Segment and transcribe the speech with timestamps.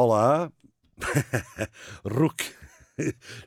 [0.00, 0.52] Olá,
[2.06, 2.40] Ruc.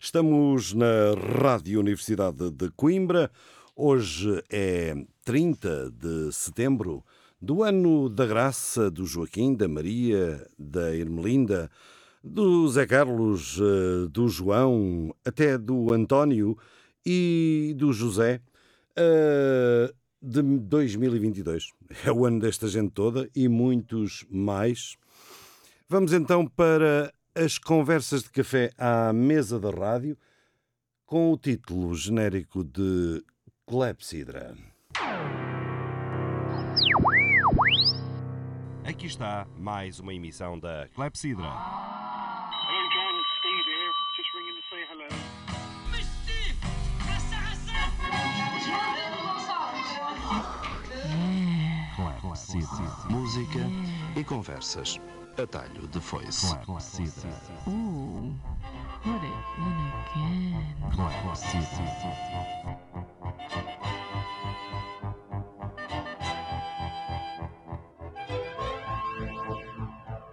[0.01, 3.31] Estamos na Rádio Universidade de Coimbra.
[3.73, 4.93] Hoje é
[5.23, 7.05] 30 de setembro
[7.41, 11.71] do ano da graça do Joaquim, da Maria, da Ermelinda,
[12.21, 16.57] do Zé Carlos, eh, do João, até do António
[17.05, 18.41] e do José.
[18.97, 21.71] Eh, de 2022.
[22.05, 24.97] É o ano desta gente toda e muitos mais.
[25.91, 30.17] Vamos então para as conversas de café à mesa da rádio
[31.05, 33.21] com o título genérico de
[33.67, 34.55] Clepsidra.
[38.85, 41.51] Aqui está mais uma emissão da Clepsidra.
[53.09, 53.59] Música
[54.15, 54.97] e conversas.
[55.37, 56.55] Atalho de foice.
[56.65, 57.29] Clepsidra.
[57.67, 58.33] Ooh,
[59.01, 60.81] put it in again.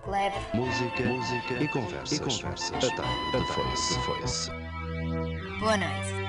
[0.07, 0.37] Leve.
[0.55, 2.19] Música, música e conversas.
[2.19, 2.85] E conversas.
[2.85, 3.99] Atalho de foice.
[4.01, 4.51] foice.
[5.61, 6.28] Boa noite.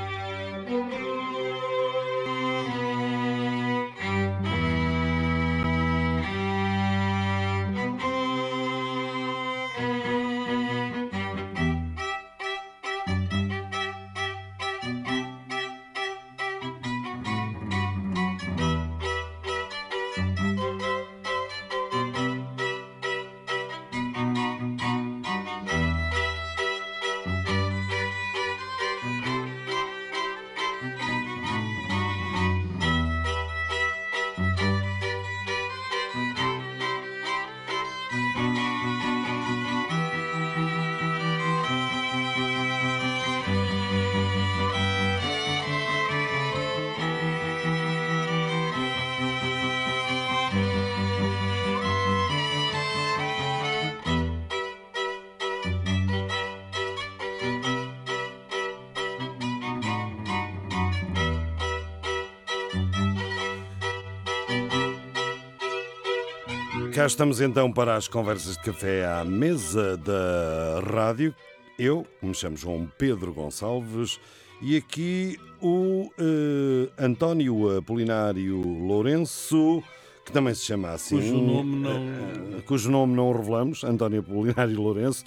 [67.00, 71.34] Cá estamos então para as conversas de café à mesa da rádio.
[71.80, 74.20] Eu me chamo João Pedro Gonçalves
[74.62, 79.82] e aqui o eh, António Apolinário Lourenço,
[80.26, 81.16] que também se chama assim.
[81.16, 85.24] Cujo nome não- eh, cujo nome não revelamos, António Apolinário Lourenço.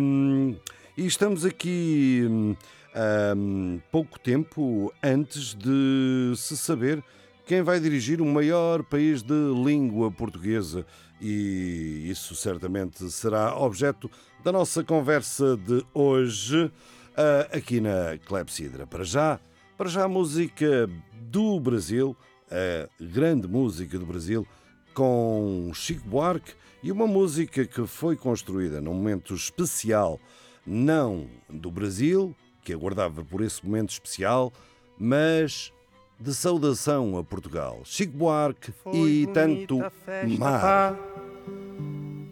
[0.00, 0.56] Hum,
[0.98, 7.00] e estamos aqui hum, pouco tempo antes de se saber
[7.46, 10.84] quem vai dirigir o maior país de língua portuguesa.
[11.20, 14.10] E isso certamente será objeto
[14.42, 16.70] da nossa conversa de hoje
[17.16, 18.84] ah, aqui na Clepsidra.
[18.86, 19.40] Para já,
[19.78, 22.16] para já a música do Brasil,
[22.50, 24.46] a grande música do Brasil,
[24.92, 26.52] com Chico Buarque
[26.82, 30.18] e uma música que foi construída num momento especial,
[30.66, 34.52] não do Brasil, que aguardava por esse momento especial,
[34.98, 35.72] mas
[36.18, 37.80] de saudação a Portugal.
[37.84, 39.78] Chico Buarque e tanto
[40.38, 40.96] mar.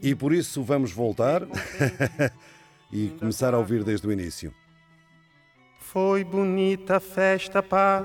[0.02, 1.42] E por isso vamos voltar
[2.92, 4.52] e começar a ouvir desde o início.
[5.78, 8.04] Foi bonita a festa, pá.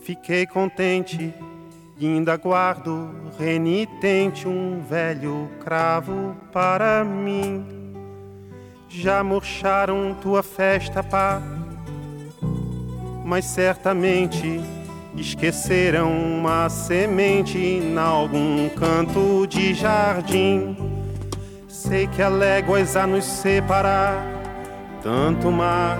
[0.00, 1.34] Fiquei contente
[1.98, 7.66] e ainda guardo renitente um velho cravo para mim.
[8.88, 11.57] Já murcharam tua festa, pá.
[13.28, 14.58] Mas certamente
[15.14, 20.74] esqueceram uma semente em algum canto de jardim.
[21.68, 24.26] Sei que há léguas a nos separar
[25.02, 25.98] tanto mar,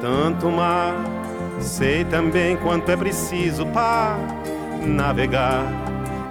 [0.00, 0.94] tanto mar.
[1.58, 4.16] Sei também quanto é preciso para
[4.86, 5.64] navegar,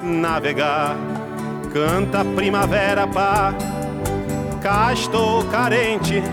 [0.01, 0.95] navegar.
[1.73, 3.53] Canta primavera, pá.
[4.61, 6.23] Cá estou carente.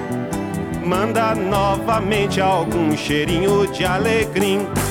[0.88, 4.87] Manda novamente algum cheirinho de alegria.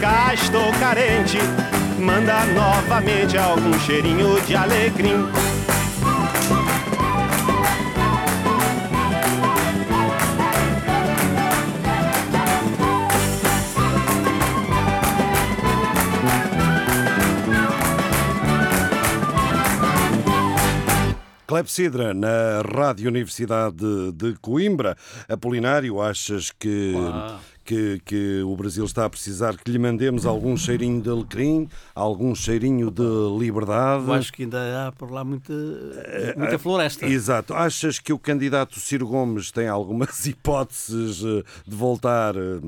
[0.00, 1.38] Cá estou carente.
[1.98, 5.26] Manda novamente algum cheirinho de alecrim.
[21.46, 24.96] Clepsidra, na Rádio Universidade de Coimbra.
[25.28, 26.92] Apolinário, achas que,
[27.66, 32.34] que, que o Brasil está a precisar que lhe mandemos algum cheirinho de alecrim, algum
[32.34, 33.02] cheirinho de
[33.38, 34.06] liberdade?
[34.06, 35.52] Eu acho que ainda há por lá muita,
[36.36, 37.04] muita floresta.
[37.06, 37.52] Exato.
[37.52, 42.60] Achas que o candidato Ciro Gomes tem algumas hipóteses eh, de voltar eh,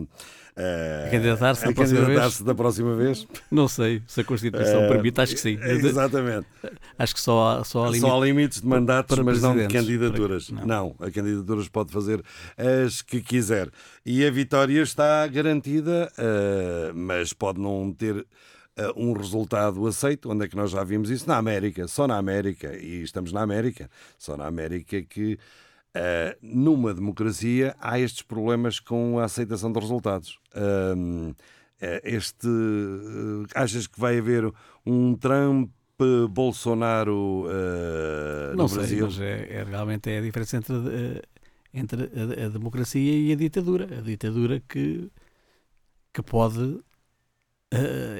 [1.06, 2.06] A candidatar-se da próxima vez?
[2.08, 3.26] candidatar-se da próxima vez?
[3.50, 5.58] Não sei se a Constituição Eh, permite, acho que sim.
[5.62, 6.46] Exatamente.
[6.98, 8.00] Acho que só há, só há limite.
[8.00, 10.50] Só há limites de mandatos, para mas não de candidaturas.
[10.50, 10.94] Para- Não.
[11.00, 12.22] a candidaturas pode fazer
[12.84, 13.70] as que quiser.
[14.04, 18.26] E a vitória está garantida, eh, mas pode não ter
[18.76, 20.30] eh, um resultado aceito.
[20.30, 21.26] Onde é que nós já vimos isso?
[21.28, 22.76] Na América, só na América.
[22.76, 23.88] E estamos na América.
[24.18, 25.38] Só na América que,
[26.00, 30.38] eh, numa democracia, há estes problemas com a aceitação de resultados.
[31.80, 32.46] Eh, este.
[32.46, 34.52] eh, achas que vai haver
[34.86, 35.70] um Trump.
[36.30, 37.46] Bolsonaro
[38.56, 39.08] Não no sei, Brasil?
[39.20, 40.76] é, é realmente é a diferença entre,
[41.74, 43.98] entre a, a democracia e a ditadura.
[43.98, 45.10] A ditadura que,
[46.14, 46.78] que pode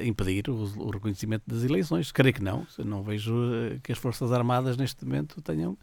[0.03, 2.11] impedir o, o reconhecimento das eleições.
[2.11, 2.67] Creio que não.
[2.79, 3.33] Não vejo
[3.81, 5.77] que as Forças Armadas neste momento tenham.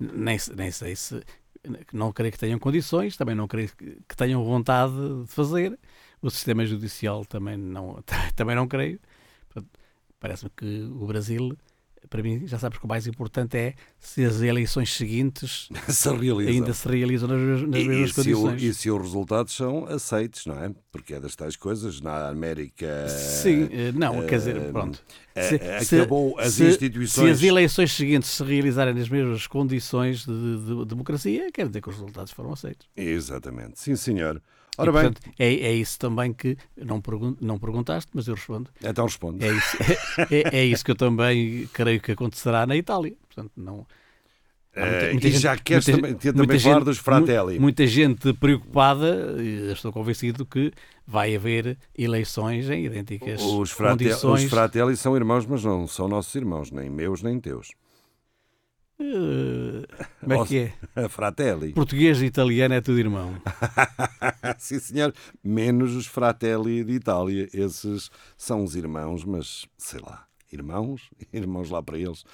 [0.00, 1.22] Nem, nem sei se.
[1.92, 4.92] Não creio que tenham condições, também não creio que tenham vontade
[5.22, 5.78] de fazer.
[6.20, 8.02] O sistema judicial também não,
[8.36, 9.00] também não creio.
[10.20, 11.56] Parece-me que o Brasil,
[12.12, 16.74] para mim, já sabes que o mais importante é se as eleições seguintes se ainda
[16.74, 18.62] se realizam nas, nas E- mesmas e, se o, condições.
[18.62, 20.70] e se os resultados são aceitos, não é?
[20.92, 22.02] Porque é das tais coisas.
[22.02, 23.08] Na América.
[23.08, 25.02] Sim, eh, não, quer dizer, eh, pronto.
[25.34, 27.26] eh, Se- se- acabou as se- instituições.
[27.26, 31.80] Se as eleições seguintes se realizarem nas mesmas condições de, de- de democracia, quer dizer
[31.80, 32.86] que os resultados foram aceitos.
[32.94, 33.80] Exatamente.
[33.80, 34.40] Sim, senhor.
[34.78, 38.34] E, Ora bem, portanto, é, é isso também que não, pergun não perguntaste, mas eu
[38.34, 38.70] respondo.
[38.82, 39.44] então responde.
[39.44, 39.76] É isso,
[40.30, 43.12] é, é isso que eu também creio que acontecerá na Itália.
[43.28, 43.86] Portanto, não.
[44.74, 47.54] muita- Eh, muita e gente- já queres muita- também, muita também falar gente- dos Fratelli.
[47.56, 50.72] mu- Muita gente preocupada, e estou convencido que
[51.06, 54.04] vai haver eleições em idênticas Os, frate...
[54.04, 54.44] condições.
[54.44, 57.72] os Fratelli são irmãos, mas não são nossos irmãos, nem meus nem teus.
[59.00, 59.86] Eh,
[60.20, 60.58] como é que
[60.96, 61.08] é?
[61.08, 61.72] Fratelli.
[61.72, 63.34] Português e italiano é tudo irmão.
[64.58, 65.14] Sim, senhor.
[65.42, 67.48] Menos os Fratelli de Itália.
[67.52, 70.24] Esses são os irmãos, mas sei lá.
[70.52, 71.10] Irmãos?
[71.32, 72.24] Irmãos lá para eles.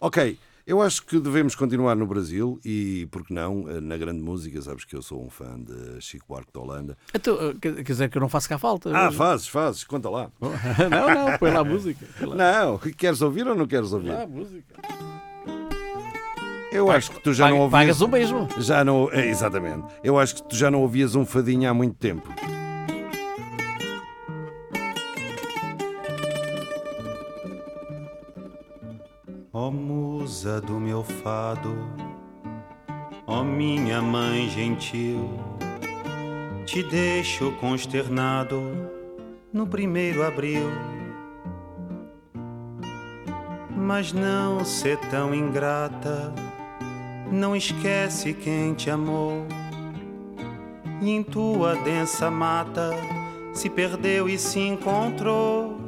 [0.00, 0.38] Ok.
[0.66, 4.84] Eu acho que devemos continuar no Brasil e, por que não, na grande música, sabes
[4.84, 6.94] que eu sou um fã de Chico Buarque de Holanda.
[7.14, 8.94] Então, eh, quer dizer que eu não faço cá falta?
[8.94, 10.30] Ah, fazes, fazes, conta lá.
[10.42, 12.06] não, não, põe lá a música.
[12.18, 12.34] põe lá.
[12.36, 14.10] Não, queres ouvir ou não queres ouvir?
[14.10, 14.74] Ah, a música.
[16.70, 17.80] Eu acho que tu já Paga- não ouvias...
[17.80, 18.48] Pagas o mesmo.
[18.58, 19.08] Já não...
[19.12, 19.86] é, Exatamente.
[20.04, 22.28] Eu acho que tu já não ouvias um fadinho há muito tempo.
[29.52, 31.74] Ó musa do meu fado,
[33.26, 35.30] ó minha mãe gentil,
[36.64, 38.60] te deixo consternado
[39.52, 40.68] no primeiro abril.
[43.76, 46.32] Mas não ser tão ingrata,
[47.30, 49.46] não esquece quem te amou.
[51.00, 52.90] E em tua densa mata
[53.52, 55.78] se perdeu e se encontrou.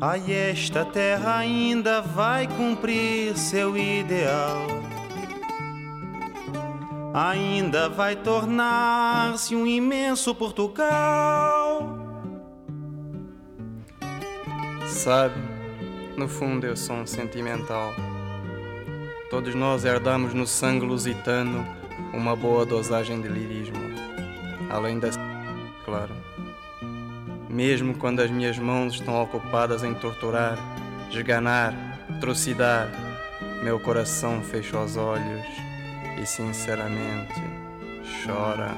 [0.00, 4.66] Ai, esta terra ainda vai cumprir seu ideal.
[7.12, 11.98] Ainda vai tornar-se um imenso Portugal.
[14.86, 15.34] Sabe,
[16.16, 17.92] no fundo eu sou um sentimental.
[19.30, 21.64] Todos nós herdamos no sangue lusitano
[22.12, 23.78] uma boa dosagem de lirismo.
[24.68, 25.08] Além da.
[25.84, 26.12] claro.
[27.48, 30.58] Mesmo quando as minhas mãos estão ocupadas em torturar,
[31.12, 31.72] esganar,
[32.20, 32.90] trucidar,
[33.62, 35.46] meu coração fecha os olhos
[36.20, 37.40] e sinceramente
[38.26, 38.74] chora.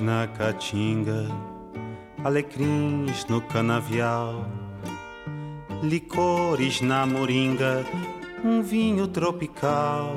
[0.00, 1.28] Na caatinga,
[2.24, 4.46] alecrins no canavial,
[5.82, 7.84] licores na moringa,
[8.42, 10.16] um vinho tropical.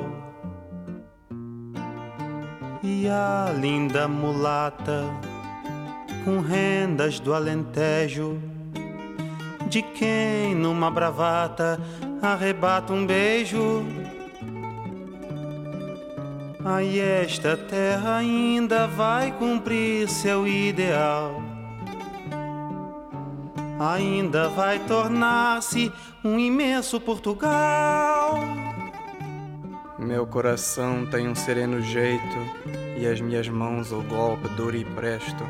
[2.82, 5.04] E a linda mulata
[6.24, 8.40] com rendas do Alentejo,
[9.68, 11.78] de quem numa bravata
[12.22, 13.84] arrebata um beijo.
[16.70, 21.42] Aí esta terra ainda vai cumprir seu ideal.
[23.80, 25.90] Ainda vai tornar-se
[26.22, 28.34] um imenso Portugal.
[29.98, 32.36] Meu coração tem um sereno jeito
[32.98, 35.44] e as minhas mãos o golpe duro e presto,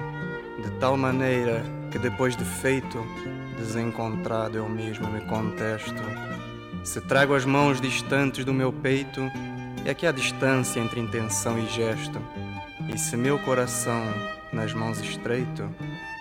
[0.62, 3.04] de tal maneira que depois de feito,
[3.56, 6.00] desencontrado eu mesmo me contesto.
[6.84, 9.20] Se trago as mãos distantes do meu peito,
[9.84, 12.20] é que há distância entre intenção e gesto.
[12.92, 14.02] E se meu coração
[14.52, 15.68] nas mãos estreito,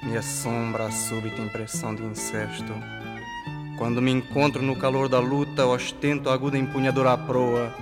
[0.04, 2.74] me assombra a súbita impressão de incesto.
[3.78, 7.74] Quando me encontro no calor da luta, ostento a aguda empunhadura à proa,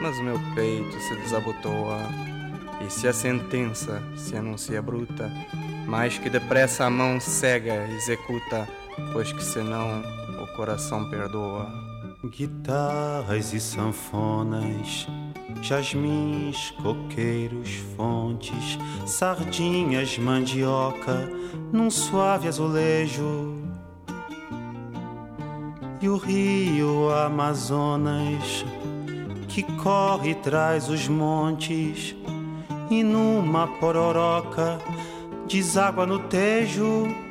[0.00, 1.98] mas o meu peito se desabotoa.
[2.84, 5.30] E se a sentença se anuncia bruta,
[5.86, 8.68] mais que depressa a mão cega executa,
[9.12, 10.02] pois que senão
[10.42, 11.85] o coração perdoa.
[12.28, 15.06] Guitarras e sanfonas,
[15.62, 21.30] jasmins, coqueiros, fontes, sardinhas, mandioca,
[21.72, 23.54] num suave azulejo.
[26.00, 28.64] E o rio Amazonas,
[29.48, 32.14] que corre e traz os montes,
[32.90, 34.78] e numa pororoca
[35.48, 37.25] deságua no tejo.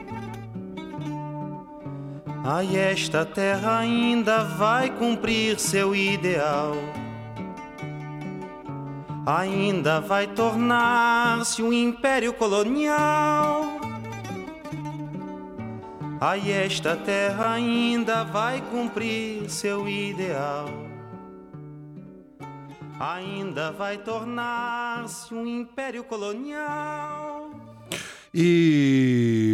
[2.48, 6.75] Ai, esta terra ainda vai cumprir seu ideal.
[9.25, 13.80] Ainda vai tornar-se um império colonial.
[16.22, 20.70] Ai, esta terra ainda vai cumprir seu ideal.
[23.00, 27.50] Ainda vai tornar-se um império colonial.
[28.32, 29.45] E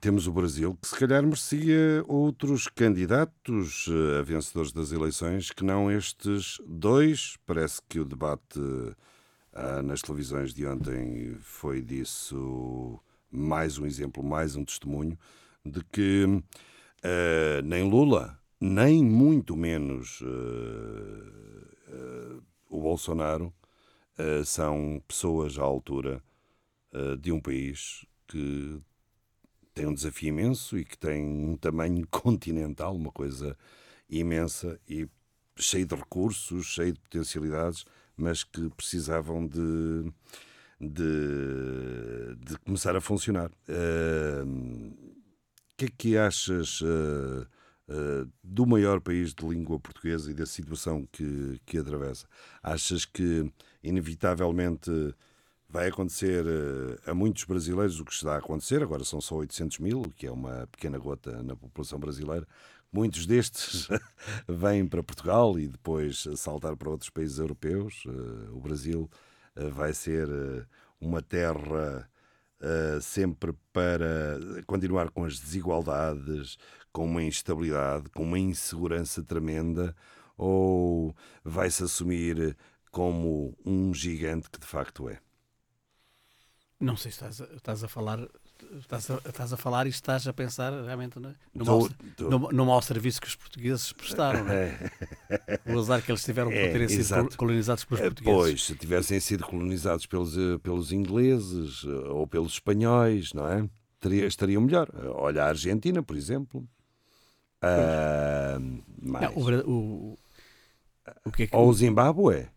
[0.00, 5.62] temos o Brasil, que se calhar merecia outros candidatos eh, a vencedores das eleições que
[5.62, 7.36] não estes dois.
[7.46, 8.60] Parece que o debate
[9.52, 12.98] ah, nas televisões de ontem foi disso
[13.30, 15.18] mais um exemplo, mais um testemunho
[15.64, 16.42] de que
[17.02, 22.40] ah, nem Lula, nem muito menos ah, ah,
[22.70, 23.52] o Bolsonaro
[24.18, 26.22] ah, são pessoas à altura
[26.92, 28.80] uh, de um país que
[29.74, 33.56] tem um desafio imenso e que tem um tamanho continental, uma coisa
[34.08, 35.08] imensa e
[35.56, 37.84] cheio de recursos, cheio de potencialidades,
[38.16, 40.12] mas que precisavam de,
[40.80, 43.50] de, de começar a funcionar.
[43.68, 47.46] O que é que achas uh,
[47.88, 52.26] uh, do maior país de língua portuguesa e da situação que, que atravessa?
[52.62, 53.50] Achas que,
[53.82, 54.90] inevitavelmente,
[55.70, 59.78] vai acontecer uh, a muitos brasileiros o que está a acontecer, agora são só 800
[59.78, 62.46] mil, o que é uma pequena gota na população brasileira.
[62.92, 63.88] Muitos destes
[64.48, 68.04] vêm para Portugal e depois saltar para outros países europeus.
[68.04, 69.08] Uh, o Brasil
[69.56, 70.28] uh, vai ser
[71.00, 72.08] uma terra
[73.00, 76.58] sempre para continuar com as desigualdades,
[76.92, 79.96] com uma instabilidade, com uma insegurança tremenda,
[80.36, 82.54] ou vai-se assumir
[82.90, 85.18] como um gigante que de facto é?
[86.80, 88.26] Não sei se estás a, estás a falar.
[88.78, 92.30] Estás a, estás a falar e estás a pensar realmente no, no, Tô- mau, tô.
[92.30, 94.44] no, no mau serviço que os portugueses prestaram.
[94.44, 94.90] não é?
[95.66, 97.36] O azar que eles tiveram É, por terem sido exato.
[97.36, 98.38] colonizados pelos Eh, portugueses.
[98.40, 103.68] Pois, se tivessem sido colonizados pelos, eh, pelos ingleses eh, ou pelos espanhóis, não é?
[103.98, 104.88] Teria, estariam melhor.
[105.16, 106.66] Olha a Argentina, por exemplo.
[107.60, 108.58] Ah,
[109.02, 109.34] mais.
[109.34, 109.70] Não, o,
[110.12, 110.18] o,
[111.26, 112.48] o que é que, Ou o Zimbábue.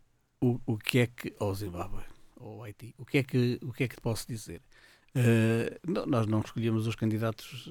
[0.42, 1.34] o, o que é que.
[1.40, 2.04] Ou Zimbábue,
[2.44, 2.94] ou Haiti.
[2.98, 4.62] O que é que, o que, é que te posso dizer?
[5.16, 7.70] Eh, não- nós não escolhemos os candidatos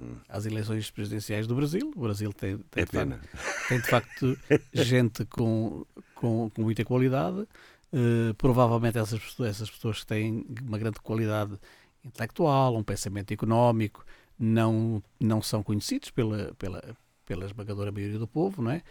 [0.00, 1.92] eh, às eleições presidenciais do Brasil.
[1.96, 3.20] O Brasil tem, tem, É de, facto,
[3.68, 4.38] tem de facto
[4.72, 7.46] gente com, com, com muita qualidade.
[7.92, 11.58] Eh, provavelmente essas pessoas, essas pessoas têm uma grande qualidade
[12.04, 14.04] intelectual, um pensamento económico,
[14.38, 18.82] não, não são conhecidos pela, pela, pela esmagadora maioria do povo, não é?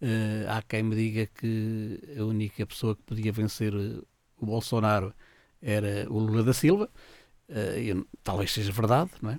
[0.00, 3.72] Eh, há quem me diga que a única pessoa que podia vencer
[4.40, 5.12] o Bolsonaro
[5.62, 6.88] era o Lula da Silva.
[7.76, 9.38] Eu- talvez seja verdade, não é?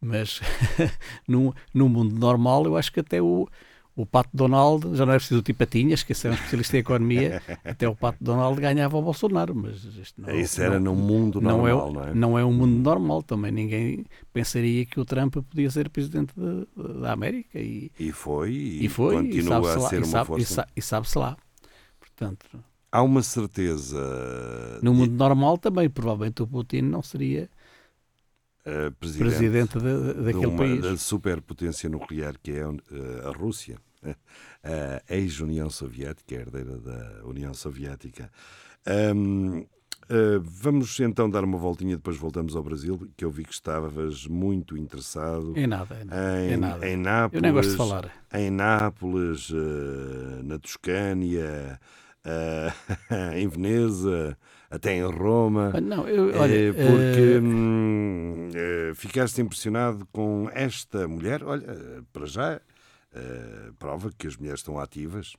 [0.00, 0.40] Mas
[1.26, 3.48] num, num mundo normal, eu acho que até o,
[3.96, 6.80] o Pato Donald, já não é preciso o Tipatinhas, que esse é um especialista em
[6.80, 9.54] economia, até o Pato Donald ganhava o Bolsonaro.
[9.54, 12.14] Mas isto não, Isso era não- num mundo não normal, é, não é?
[12.14, 13.50] não é um mundo normal também.
[13.50, 18.84] Ninguém pensaria que o Trump podia ser presidente de- da América e, E foi, e,
[18.84, 20.54] e foi, e continua sabe-se a lá, ser e uma sabe- e força.
[20.54, 21.36] sa- e sabe-se lá.
[21.98, 22.46] Portanto,
[22.96, 23.98] há uma certeza.
[24.82, 27.48] No mundo normal também, provavelmente o Putin não seria
[28.64, 30.80] eh, presidente, presidente de- de daquele uma, país.
[30.82, 33.76] da superpotência nuclear que é eh, a Rússia,
[35.08, 38.30] a ex-União Soviética, a herdeira da União Soviética.
[38.86, 39.64] Ahm,
[40.08, 44.26] eh, vamos então dar uma voltinha, depois voltamos ao Brasil, que eu vi que estavas
[44.26, 46.88] muito interessado É nada, em, é nada.
[46.88, 47.34] em Nápoles.
[47.34, 48.12] Eu nem gosto de falar.
[48.32, 51.80] Em Nápoles, eh, na Toscânia,
[52.26, 52.72] eh,
[53.40, 54.36] em Veneza,
[54.68, 55.70] até em Roma.
[55.74, 58.50] Ah, Não, eu, olha, Eh, porque eh, hum,
[58.94, 61.42] ficaste impressionado com esta mulher.
[61.44, 61.64] Olha,
[62.12, 62.60] para já,
[63.14, 65.34] eh, prova que as mulheres estão ativas,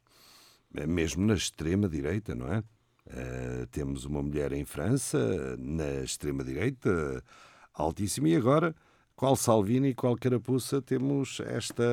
[0.87, 2.63] mesmo na extrema-direita, não é?
[3.09, 7.23] Eh, temos uma mulher em França, na extrema-direita,
[7.73, 8.75] altíssima, e agora,
[9.17, 11.83] qual Salvini e qual Carapuça, temos esta.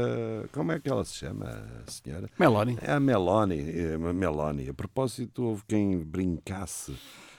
[0.52, 2.28] Como é que ela se chama, a senhora?
[2.38, 2.76] Meloni.
[2.82, 4.68] É a Meloni, é a Meloni.
[4.68, 6.94] A propósito, houve quem brincasse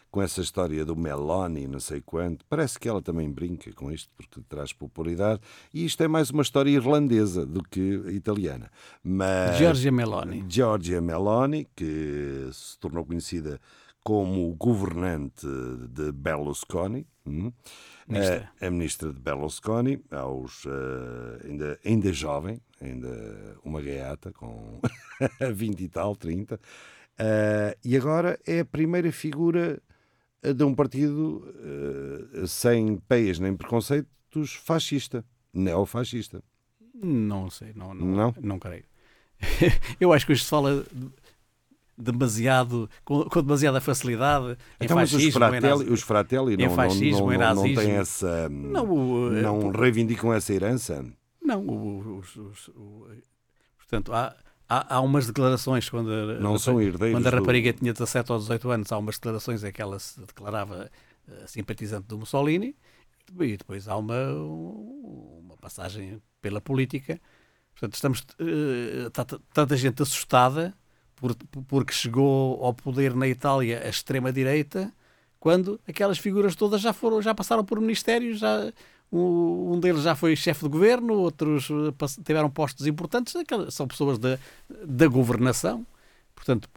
[0.10, 2.44] com essa história do Meloni, não sei quanto.
[2.50, 5.40] Parece que ela também brinca com isto porque traz popularidade.
[5.72, 8.72] E isto é mais uma história irlandesa do que italiana.
[9.04, 10.44] Mas Giorgia Meloni.
[10.50, 13.62] Giorgia Meloni, que se tornou conhecida
[14.04, 15.46] como governante
[15.90, 17.52] de Berlusconi, hum,
[18.08, 18.52] Ministra.
[18.62, 24.80] a, a ministra de Berlusconi, aos, eh, ainda, ainda jovem, ainda uma gaiata, com
[25.54, 26.60] 20 e tal, 30,
[27.18, 29.82] eh, e agora é a primeira figura
[30.44, 31.44] eh, de um partido
[32.44, 36.44] eh, sem peias nem preconceitos fascista, neofascista.
[36.94, 38.36] Não sei, não, não, Não?
[38.42, 38.84] não creio.
[40.00, 40.86] Eu acho que hoje se fala
[41.98, 47.56] demasiado, com, com demasiada facilidade Então, mas os fratelli, os fratelli não, fascismo, não, não,
[47.56, 48.50] não têm essa.
[48.50, 51.06] Não, o- não reivindicam essa herança.
[51.42, 53.08] Não, o- o-
[53.78, 54.36] portanto, há,
[54.68, 57.18] há, há umas declarações quando a, Não são herdeiros.
[57.18, 59.98] quando a do- rapariga tinha 17 ou 18 anos, há umas declarações em que ela
[60.00, 60.90] se declarava
[61.28, 62.76] eh, simpatizante do Mussolini
[63.40, 67.20] e depois há uma, uma passagem pela política.
[67.74, 70.74] Portanto, estamos eh, tá- tanta gente assustada
[71.68, 74.92] porque chegou ao poder na Itália a extrema-direita
[75.40, 78.72] quando aquelas figuras todas já foram já passaram por ministérios já
[79.12, 83.34] um deles já foi chefe de governo outros eh, tiveram postos importantes
[83.70, 84.38] são pessoas da,
[84.86, 85.86] da governação
[86.34, 86.70] portanto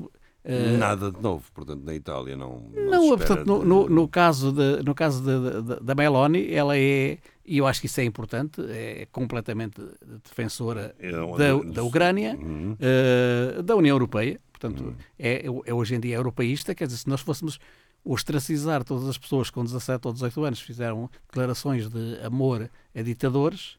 [0.44, 2.62] eh, Nada de novo, portanto, na Itália não.
[2.74, 6.50] Não, não, portanto, no, de- no, no caso, de, no caso da, da, da Meloni,
[6.54, 7.18] ela é,
[7.48, 9.80] e eu acho que isso é importante, é completamente
[10.22, 12.76] defensora É da, da Ucrânia, Uhum.
[12.78, 17.20] eh, da União Europeia, portanto, é, é hoje em dia europeísta, quer dizer, se nós
[17.22, 17.58] fôssemos
[18.04, 23.02] ostracizar todas as pessoas que com 17 ou 18 anos fizeram declarações de amor a
[23.02, 23.76] ditadores,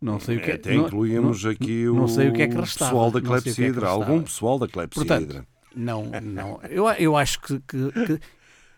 [0.00, 2.42] não sei o que é- Até não- incluímos não- aqui não o sei o que
[2.42, 3.66] é que restava, pessoal da é clepsidra.
[3.80, 3.92] restava.
[3.92, 5.46] Algum pessoal da clepsidra.
[5.74, 6.60] Não, não.
[6.70, 7.58] Eu, eu acho que.
[7.60, 8.20] que- que-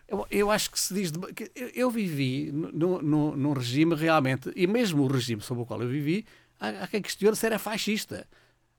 [0.07, 1.11] eu, eu acho que se diz.
[1.11, 1.19] de-
[1.55, 5.81] eu, eu vivi no- no- num regime realmente, e mesmo o regime sob o qual
[5.81, 6.25] eu vivi,
[6.59, 8.27] há, há quem questione se era fascista.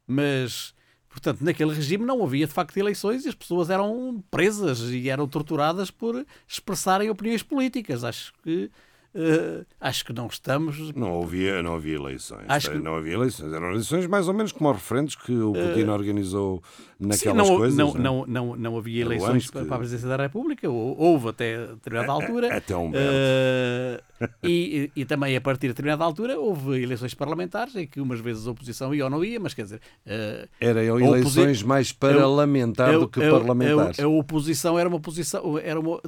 [0.07, 0.75] Mas,
[1.09, 5.29] portanto, naquele regime não havia de facto eleições e as pessoas eram presas e eram
[5.29, 8.05] torturadas por expressarem opiniões políticas.
[8.05, 8.71] Acho que.
[9.15, 10.93] Eh, acho que não estamos.
[10.95, 12.45] Não havia, não havia eleições.
[12.49, 13.53] Acho que- Não havia eleições.
[13.53, 16.63] Eram eleições mais ou menos como os referentes que o Putin organizou
[17.01, 17.77] Sim, naquelas não, coisas.
[17.79, 18.01] não, né?
[18.01, 21.67] não, não, não havia Eu eleições que- para a presidência da República, Hou- houve até
[21.69, 22.57] determinada altura.
[22.57, 23.05] Até um belo.
[23.09, 24.01] Eh,
[24.43, 28.47] e, e também a partir de determinada altura houve eleições parlamentares em que umas vezes
[28.47, 32.99] a oposição ia ou não ia, mas quer dizer, eh, Eram eleições mais parlamentar a-
[32.99, 33.99] do que a- parlamentares.
[34.01, 36.01] A, a oposição era uma oposição, era uma,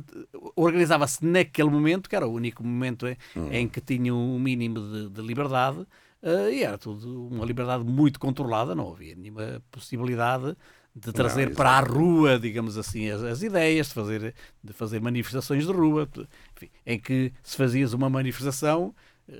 [0.56, 3.48] organizava-se naquele momento, que era o único momento em, Hum.
[3.52, 5.86] em que tinha um mínimo de, de liberdade,
[6.22, 10.56] eh, e era tudo uma liberdade muito controlada, não havia nenhuma possibilidade
[10.94, 15.00] de trazer Não, para a rua, digamos assim, as, as ideias, de fazer, de fazer
[15.00, 16.08] manifestações de rua,
[16.56, 18.94] enfim, em que se fazias uma manifestação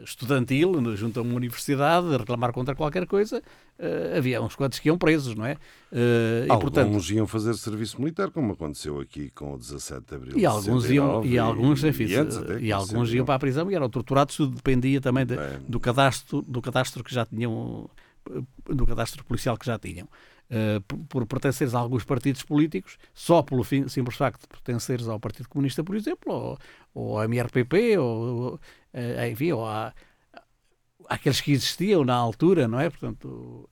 [0.05, 3.43] estudantil junto a uma universidade, a reclamar contra qualquer coisa,
[3.79, 5.57] eh, havia uns quantos que iam presos, não é?
[5.93, 10.15] Eh, e, Alguns portanto, iam fazer serviço militar, como aconteceu aqui com o 17 de
[10.15, 10.37] Abril.
[10.37, 13.17] e de alguns iam, 69, e alguns, enfim, e até, e alguns 69.
[13.17, 15.37] iam para a prisão e eram torturados, tudo dependia também de-
[15.69, 17.89] do cadastro, do cadastro que já tinham,
[18.69, 20.09] do cadastro policial que já tinham.
[20.53, 25.07] Eh, por, por pertenceres a alguns partidos políticos, só pelo fim- simples facto de pertenceres
[25.07, 26.59] ao Partido Comunista, por exemplo, ou,
[26.93, 28.61] ou ao MRPP, ou,
[29.31, 29.65] enfim, ou
[31.09, 32.89] àqueles que existiam na altura, não é?
[32.91, 33.69] Portanto,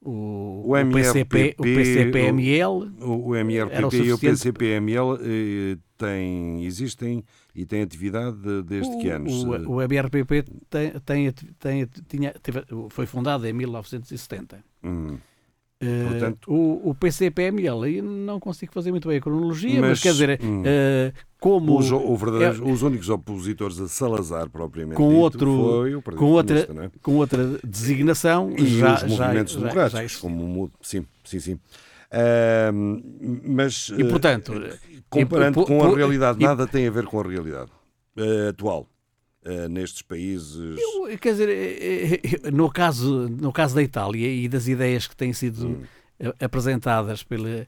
[0.00, 7.24] o, O PCP, o PCPML, O, o o MRPP e o PCPML eh, têm, existem
[7.54, 9.32] e têm atividade de- desde que anos?
[9.44, 14.62] O, o MRPP tem, tem, tem- tinha, teve- foi fundado em 1970.
[14.82, 15.16] Hum.
[15.80, 20.00] Eh, Portanto- o, o PCPML, aí não consigo fazer muito bem a cronologia, mas, Mas,
[20.02, 20.62] quer dizer, hum.
[20.64, 24.96] eh, como Os, verdadeiros- os únicos opositores a Salazar, propriamente É.
[24.96, 26.90] Com dito, outro- foi o Partido com outra- é?
[27.02, 30.30] com outra designação E já, os movimentos já, já- democráticos, já existia.
[30.30, 31.58] como sim, sim, sim.
[32.10, 33.02] Ahm,
[33.44, 34.52] mas E eh, portanto,
[35.10, 37.70] comparando e- com a realidade, e- nada tem a ver com a realidade
[38.16, 38.86] eh, atual
[39.44, 40.78] eh, nestes países.
[40.78, 45.16] Eu, Quer dizer, eh, eh, no caso, no caso da Itália e das ideias que
[45.16, 45.68] têm sido
[46.20, 46.32] Hum.
[46.40, 47.66] apresentadas pela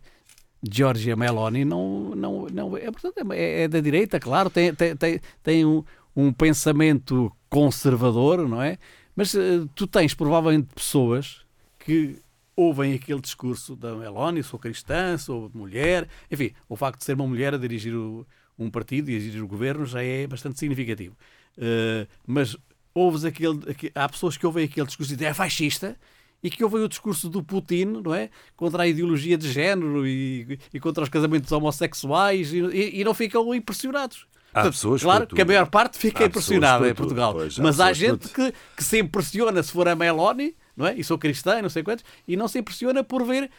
[0.62, 5.20] Giorgia Meloni, não, não, não é, portanto, é, é da direita, claro, tem, tem, tem,
[5.42, 5.84] tem um,
[6.14, 8.78] um pensamento conservador, não é?
[9.14, 9.34] Mas
[9.74, 11.42] tu tens provavelmente pessoas
[11.78, 12.16] que
[12.54, 17.26] ouvem aquele discurso da Meloni, sou cristã, sou mulher, enfim, o facto de ser uma
[17.26, 18.26] mulher a dirigir o-
[18.58, 21.14] um partido e a dirigir o governo já é bastante significativo.
[21.56, 22.56] Uh, mas
[22.94, 25.96] ouves aquele, aque- há pessoas que ouvem aquele discurso e dizem é fascista
[26.42, 28.30] e que ouvem o discurso do Putin, não é?
[28.56, 33.14] Contra a ideologia de género e, e contra os casamentos homossexuais e, e- e não
[33.14, 34.26] ficam impressionados.
[34.50, 37.34] Há Portanto, pessoas claro que a maior parte fica Há impressionada em Portugal.
[37.34, 40.94] pois, há mas há gente que, que se impressiona se for a Meloni, não é?
[40.96, 43.50] E sou cristã, e não sei quantos, e não se impressiona por ver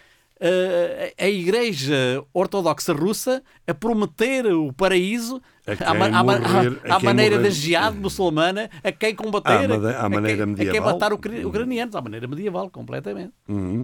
[1.18, 6.80] a Igreja Ortodoxa Russa a prometer o paraíso A quem à, ma- à ma- morrer-
[6.86, 10.00] à- a à quem maneira morrer- da jihad muçulmana a quem combater, À mane- à
[10.06, 10.94] a maneira quem, a quem medieval.
[10.94, 13.34] matar ucra- ucranianos, à maneira medieval, completamente.
[13.50, 13.84] Uhum.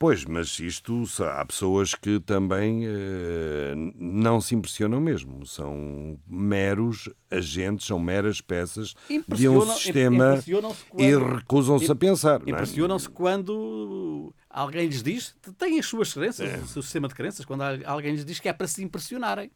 [0.00, 5.44] Pois, mas isto há pessoas que também eh, não se impressionam mesmo.
[5.44, 8.94] São meros agentes, são meras peças
[9.26, 12.40] de um sistema impressionam-se e quando- recusam-se a pensar.
[12.46, 12.50] é?
[12.50, 16.58] Impressionam-se quando alguém lhes diz, tem as suas crenças, É.
[16.58, 19.50] o seu sistema de crenças, quando alguém lhes diz que é para se impressionarem.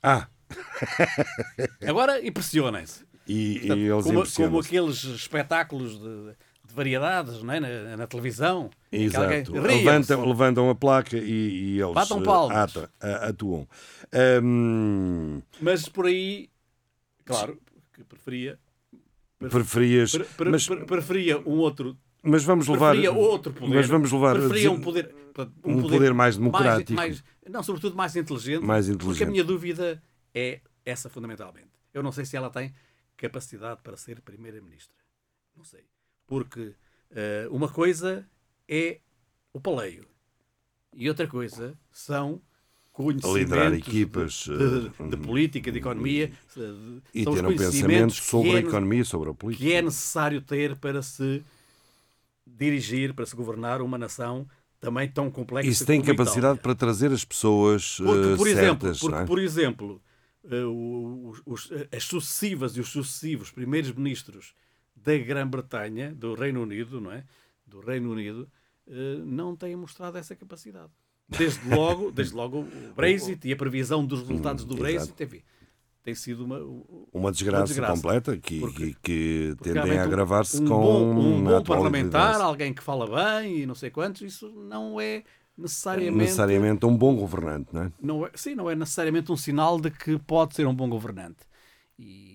[0.00, 0.28] Ah,
[1.86, 3.04] Agora impressionem-se.
[3.26, 6.32] e, Portanto, e como, como aqueles espetáculos de,
[6.70, 7.60] de variedades não é?
[7.60, 8.70] na, na televisão.
[8.90, 9.52] Exato.
[9.52, 12.56] Levantam, levantam a placa e, e eles Batam eh, palmas.
[12.76, 12.90] ata-
[13.28, 13.68] atuam.
[14.42, 16.48] Hum, Mas por aí,
[17.24, 17.58] claro,
[17.92, 18.58] que preferia,
[19.38, 20.12] preferias.
[20.12, 22.90] pre- pre- mas, pre- preferia um outro, mas vamos levar.
[22.90, 23.74] preferia outro poder.
[23.74, 24.36] Mas vamos levar.
[24.36, 26.92] preferia um poder, portanto, um poder mais democrático.
[26.92, 28.62] mais- não, sobretudo mais inteligente.
[28.64, 29.30] Mais Porque a inteligente.
[29.30, 30.02] minha dúvida
[30.34, 31.68] é essa fundamentalmente.
[31.92, 32.72] Eu não sei se ela tem
[33.16, 34.94] capacidade para ser primeira-ministra.
[35.56, 35.84] Não sei.
[36.30, 36.72] Porque
[37.10, 38.24] eh, uma coisa
[38.68, 39.00] é
[39.52, 40.06] o paleio
[40.94, 42.40] e outra coisa são
[42.92, 44.52] conhecimentos liderar de- equipas, de,
[45.02, 49.04] eh, de política, de economia, de- E ter um pensamento sobre que a é, economia,
[49.04, 49.64] sobre a política.
[49.66, 51.42] que é necessário ter para se
[52.46, 54.46] dirigir, para se governar uma nação
[54.80, 55.68] também tão complexa.
[55.68, 56.62] Isso tem como a capacidade Itália.
[56.62, 58.98] para trazer as pessoas Porque, eh, por exemplo, certas.
[59.00, 59.24] porque, é?
[59.26, 60.02] por exemplo
[60.44, 64.54] eh, os- os- as sucessivas e os sucessivos primeiros ministros
[65.02, 67.24] da Grã-Bretanha, do Reino Unido, não é?
[67.66, 68.48] Do Reino Unido,
[68.88, 70.90] eh, não têm mostrado essa capacidade.
[71.28, 75.42] Desde logo, desde logo o Brexit e a previsão dos resultados do Hum, Brexit, enfim,
[76.02, 76.58] tem sido uma,
[77.12, 77.94] Uma desgraça, desgraça.
[77.94, 82.72] completa que, Porque- que, porque tendem a agravar-se um com bom, um bom parlamentar, alguém
[82.74, 83.06] que fala
[83.40, 85.22] bem e não sei quantos, isso não é
[85.56, 87.92] necessariamente necessariamente um bom governante, não é?
[88.00, 91.38] não é, sim, não é necessariamente um sinal de que pode ser um bom governante.
[91.98, 92.29] E,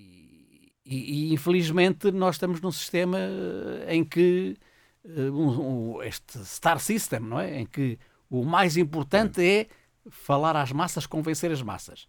[0.85, 4.55] e- e, infelizmente nós estamos num sistema eh, em que
[5.03, 7.59] eh, um- um- este star system, não é?
[7.61, 7.97] Em que
[8.29, 9.67] o mais importante é
[10.09, 12.07] falar às massas, convencer as massas.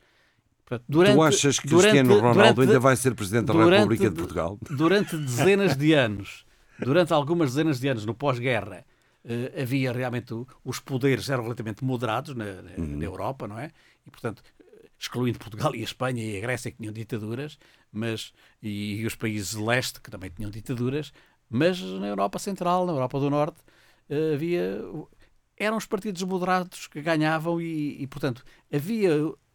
[0.64, 4.10] Portanto, durante, tu achas que durante- Cristiano Ronaldo durante- ainda vai ser Presidente da República
[4.10, 4.58] de Portugal?
[4.76, 6.44] Durante dezenas de anos,
[6.78, 8.84] durante algumas dezenas de anos no pós-guerra,
[9.24, 12.96] eh, havia realmente o- os poderes eram relativamente moderados na, na- Uhum.
[12.96, 13.70] na Europa, não é?
[14.06, 14.42] E portanto,
[14.98, 17.58] excluindo Portugal e a Espanha e a Grécia que tinham ditaduras,
[17.92, 18.32] mas
[18.62, 21.12] e, os países de leste que também tinham ditaduras,
[21.48, 23.58] mas na Europa Central, na Europa do Norte,
[24.08, 24.80] eh, havia
[25.58, 29.10] eram os partidos moderados que ganhavam e, e, portanto havia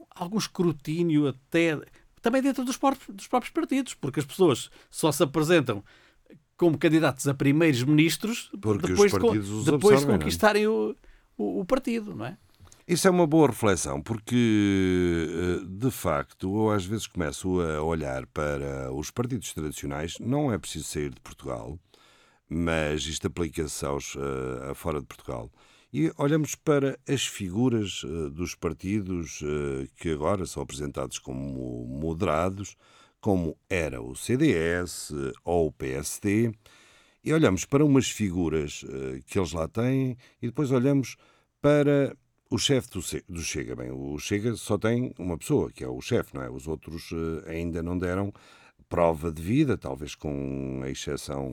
[0.10, 1.80] algum escrutínio até
[2.22, 5.84] também dentro dos próprios, dos próprios partidos, porque as pessoas só se apresentam
[6.56, 10.18] como candidatos a primeiros ministros Porque depois, de depois de é?
[10.18, 10.96] conquistarem o,
[11.36, 12.38] o, o partido, não é?
[12.88, 14.36] Isso é uma boa reflexão, porque,
[15.30, 20.58] eh, de facto, eu às vezes começo a olhar para os partidos tradicionais, não é
[20.58, 21.80] preciso sair de Portugal,
[22.50, 25.52] mas isto aplica-se aos, eh, fora de Portugal.
[25.94, 29.44] E olhamos para as figuras eh, dos partidos
[29.98, 32.76] que agora são apresentados como moderados,
[33.20, 35.14] como era o CDS
[35.46, 36.52] ou o PSD,
[37.24, 38.84] e olhamos para umas figuras
[39.28, 41.18] que eles lá têm e depois olhamos
[41.62, 42.18] para
[42.52, 43.76] o chefe do, Chega.
[43.76, 46.50] Bem, o Chega só tem uma pessoa, que é o chefe, não é?
[46.50, 48.34] Os outros eh, ainda não deram
[48.90, 51.50] prova de vida, talvez com a exceção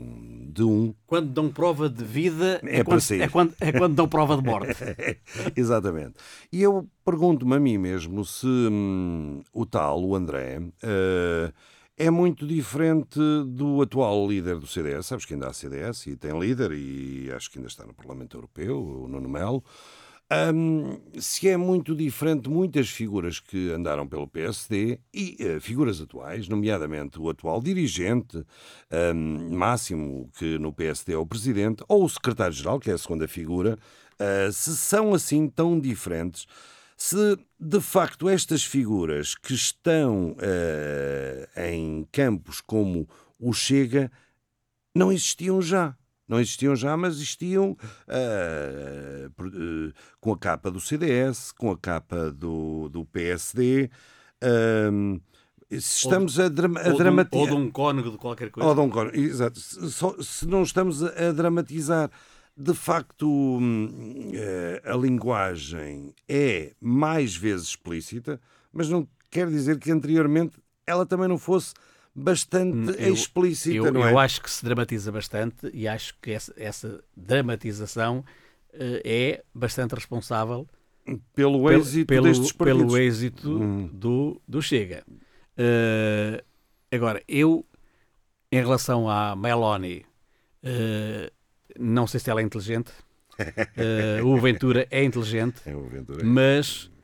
[0.52, 0.92] de um.
[1.06, 4.42] Quando dão prova de vida É para quando, é, quando, é quando dão prova de
[4.42, 4.74] morte.
[5.54, 6.14] Exatamente.
[6.52, 11.52] E eu pergunto-me a mim mesmo se hum, o tal, o André, eh,
[11.96, 15.06] é muito diferente do atual líder do CDS.
[15.06, 18.36] Sabes que ainda há CDS e tem líder, e acho que ainda está no Parlamento
[18.36, 19.62] Europeu, o Nuno Melo.
[20.30, 26.46] Hum, se é muito diferente muitas figuras que andaram pelo PSD e eh, figuras atuais,
[26.48, 28.44] nomeadamente o atual dirigente
[29.14, 33.26] hum, máximo, que no PSD é o presidente, ou o secretário-geral, que é a segunda
[33.26, 33.78] figura,
[34.18, 36.46] eh, se são assim tão diferentes,
[36.94, 44.12] se de facto estas figuras que estão eh, em campos como o Chega
[44.94, 45.96] não existiam já.
[46.28, 47.74] Não existiam já, mas existiam
[49.34, 53.90] por- eh, com a capa do CDS, com a capa do, do PSD.
[55.70, 57.40] Se estamos a, drama- a ou, de um, dramatizar.
[57.40, 58.68] ou de um cónigo de qualquer coisa.
[58.68, 59.60] Ou de um cónigo, exato.
[59.60, 59.88] Se,
[60.22, 62.10] se não estamos a, a dramatizar,
[62.56, 68.40] de facto, hum, eh, a linguagem é mais vezes explícita,
[68.72, 71.74] mas não quer dizer que anteriormente ela também não fosse
[72.18, 74.12] bastante Hum, eu- explícita, Eu, não é?
[74.12, 78.24] eu acho que se dramatiza bastante e acho que essa, essa dramatização
[78.72, 80.66] eh, é bastante responsável
[81.34, 82.82] Pelo pel- êxito pelo, destes partidos.
[82.82, 83.88] pelo êxito Hum.
[83.92, 85.04] do, do Chega.
[85.56, 86.44] Eh,
[86.92, 87.64] agora, eu,
[88.52, 90.04] em relação à Meloni,
[90.62, 91.32] eh,
[91.78, 92.92] não sei se ela é inteligente.
[94.24, 96.24] O Ventura é inteligente, É o Ventura.
[96.24, 96.97] mas eh,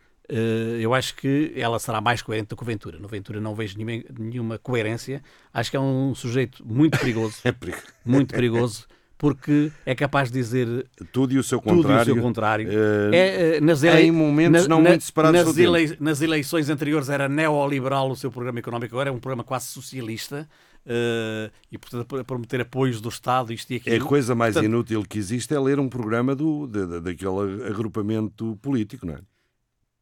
[0.81, 2.99] eu acho que ela será mais coerente do que o Ventura.
[2.99, 3.77] No Ventura não vejo
[4.19, 5.23] nenhuma, coerência.
[5.53, 7.79] Acho que é um sujeito muito perigoso, É perigo.
[8.05, 8.87] muito perigoso,
[9.19, 12.05] porque é capaz de dizer Tudo e o seu e o contrário.
[12.15, 12.69] seu contrário.
[12.71, 17.09] eh, É, eh, nas, elei- em momentos não muito separados nas, elei- nas eleições anteriores
[17.09, 20.49] era neoliberal o seu programa económico, agora é um programa quase socialista
[20.87, 24.05] eh, e, portanto, a prometer apoios do Estado, isto e aquilo.
[24.05, 27.67] a coisa mais Portanto, inútil que existe é ler um programa do, de- de- daquele
[27.69, 29.19] agrupamento político, não é?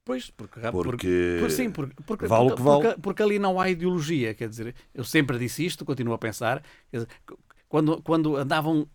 [0.04, 2.82] Pois, porque, Porque por- sim, porque, porque, vale porque- que vale.
[2.82, 6.60] porque- porque ali não há ideologia, quer dizer, eu sempre disse isto, continuo a pensar,
[6.90, 7.08] quer dizer,
[7.68, 8.88] quando, quando andavam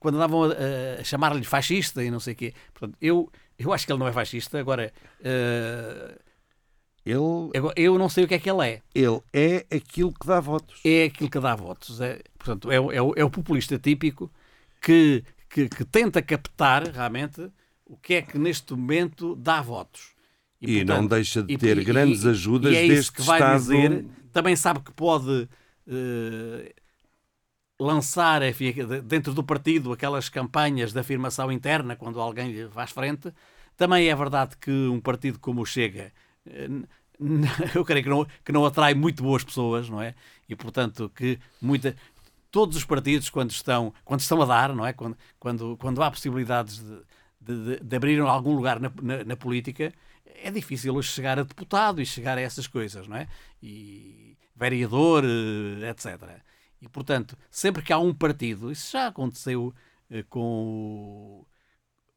[0.00, 3.86] quando andavam a, a chamar-lhe fascista e não sei o quê, portanto, eu, eu acho
[3.86, 6.18] que ele não é fascista, agora, eh,
[7.06, 8.82] Ele, eu não sei o que é que ele é.
[8.94, 10.80] ele é aquilo que dá votos.
[10.84, 12.00] é aquilo que dá votos.
[12.00, 14.30] É, portanto, é, o- é, é o populista típico
[14.80, 17.50] que, que, que tenta captar realmente
[17.86, 20.13] o que é que neste momento dá votos.
[20.66, 23.58] E não deixa de ter e- grandes e- ajudas e é isso que vai Estado.
[23.60, 24.06] dizer.
[24.32, 25.48] Também sabe que pode
[25.86, 26.74] eh,
[27.78, 28.72] lançar enfim,
[29.04, 33.32] dentro do partido aquelas campanhas de afirmação interna quando alguém lhe faz frente.
[33.76, 36.12] Também é verdade que um partido como o Chega,
[36.46, 36.68] eh,
[37.74, 40.14] eu creio que não, que não atrai muito boas pessoas, não é?
[40.48, 41.96] E portanto que muita,
[42.50, 44.92] todos os partidos quando estão, quando estão a dar, não é?
[44.92, 46.96] Quando, quando, quando há possibilidades de,
[47.40, 49.92] de, de- de abrir algum lugar na, na, na política,
[50.42, 53.28] é difícil hoje chegar a deputado e chegar a essas coisas, não é?
[53.62, 56.40] E vereador, eh, etc.
[56.80, 59.74] E, portanto, sempre que há um partido, isso já aconteceu
[60.10, 61.44] eh, com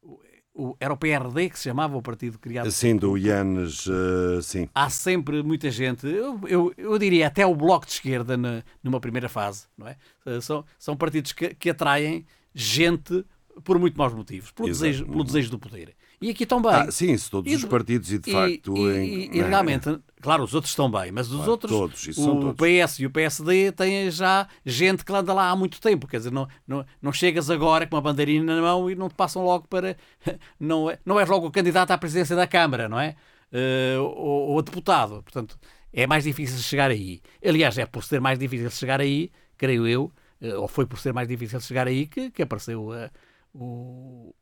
[0.02, 0.20] o,
[0.54, 2.68] o- Era o PRD que se chamava o partido criado.
[2.68, 4.70] Assim, do Ianes, eh, sim.
[4.74, 9.00] Há sempre muita gente, eu, eu, eu diria até o Bloco de Esquerda na, numa
[9.00, 9.96] primeira fase, não é?
[10.42, 13.24] São, são partidos que, que atraem gente
[13.64, 14.84] por muito maus motivos, pelo, Exato.
[14.92, 15.96] desejo, pelo desejo do poder.
[16.20, 16.72] E aqui estão bem.
[16.72, 18.76] Ah, sim, se todos E os partidos e de E- facto.
[18.76, 22.08] e, em- e- e realmente, claro, os outros estão bem, mas os Claro, outros, todos,
[22.08, 22.56] isso são o todos.
[22.56, 26.08] PS e o PSD têm já gente que anda lá há muito tempo.
[26.08, 29.14] Quer dizer, não, não, não chegas agora com uma bandeirinha na mão e não te
[29.16, 29.96] passam logo para.
[30.60, 33.16] Não é, não és logo o candidato à presidência da Câmara, não é?
[33.52, 35.22] Eh, ou, ou a deputado.
[35.22, 35.58] Portanto,
[35.94, 37.22] é mais difícil chegar aí.
[37.46, 41.14] Aliás, é por ser mais difícil chegar aí, creio eu, eh, ou foi por ser
[41.14, 43.12] mais difícil chegar aí que, que apareceu eh,
[43.54, 44.34] o.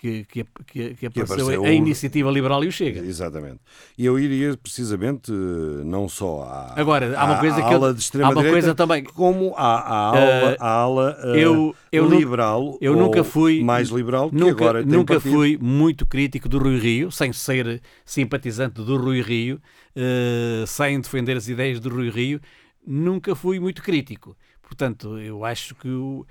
[0.00, 3.00] Que, que, que, que apareceu, apareceu a Iniciativa Liberal e o Chega.
[3.00, 3.58] Exatamente.
[3.98, 7.76] E eu iria precisamente eh, não só à, Agora, há uma coisa à que eu-
[7.76, 12.08] ala de há extrema uma coisa também- como à, ala, à ala eh, eu- eu
[12.08, 15.32] liberal eu nunca fui mais liberal que nunca, agora tem nunca partido.
[15.34, 19.60] fui muito crítico do Rui Rio, sem ser simpatizante do Rui Rio,
[19.94, 22.40] eh, sem defender as ideias do Rui Rio,
[22.86, 24.34] nunca fui muito crítico.
[24.62, 26.24] Portanto, eu acho que o,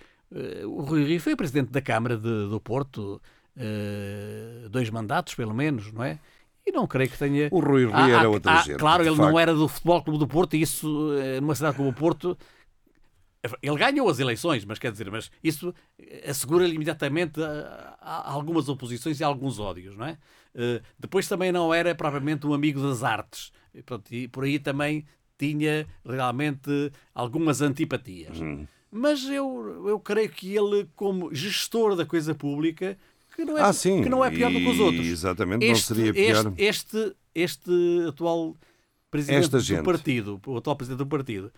[0.66, 3.22] o Rui Rio foi presidente da Câmara de- do Porto,
[3.60, 6.18] eh, dois mandatos pelo menos, não é?
[6.66, 7.50] E não creio que tenha.
[7.52, 8.78] O Rui Rio Há- era outra há- gente.
[8.80, 9.30] Claro, ele facto.
[9.30, 12.38] não era do Futebol Clube do Porto e isso, eh, numa cidade como o Porto,
[13.62, 15.74] ele ganhou as eleições, mas quer dizer, mas isso
[16.28, 17.40] assegura-lhe imediatamente
[18.02, 20.18] algumas oposições e alguns ódios, não é?
[20.56, 23.52] Eh, depois também não era propriamente um amigo das artes.
[23.74, 23.84] E,
[24.24, 25.06] e por aí também
[25.38, 28.38] tinha realmente algumas antipatias.
[28.92, 32.98] Mas eu, eu creio que ele, como gestor da coisa pública,
[33.40, 34.04] que não é, Ah, sim.
[34.04, 35.06] que não é pior do que os outros.
[35.08, 36.54] Exatamente, não seria pior.
[36.58, 38.56] Este, este, este atual
[39.12, 39.84] presidente Esta do gente.
[39.84, 41.52] partido, o atual presidente do partido,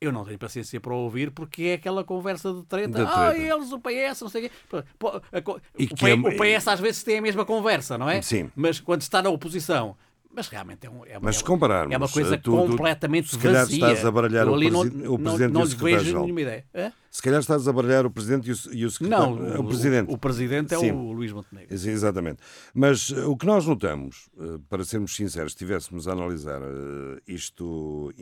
[0.00, 3.02] eu não tenho paciência para ouvir porque é aquela conversa de treta.
[3.08, 3.42] Ah, treta.
[3.54, 4.54] eles, o PS, não sei o quê.
[4.72, 8.20] O, que P- é- o PS às vezes tem a mesma conversa, não é?
[8.22, 8.50] Sim.
[8.54, 9.96] Mas quando está na oposição.
[10.36, 12.50] Mas realmente é, um, é, uma- Mas se é uma- compararmos, é uma coisa tu-
[12.50, 13.76] tu- completamente se calhar vazia.
[13.76, 16.22] estás a baralhar o não- presi- o não- presidente não, e o vejo secretário-geral.
[16.24, 16.64] nenhuma ideia.
[16.74, 16.92] Hã?
[17.10, 19.36] Se calhar estás a baralhar o presidente e o, e o secretário.
[19.36, 20.12] Não, o, presidente.
[20.12, 20.90] O, presidente é Sim.
[20.92, 21.74] o Luís Montenegro.
[21.74, 22.42] Exatamente.
[22.74, 27.20] Mas eh, o que nós notamos, eh, para sermos sinceros, se estivéssemos a analisar eh,
[27.26, 28.12] isto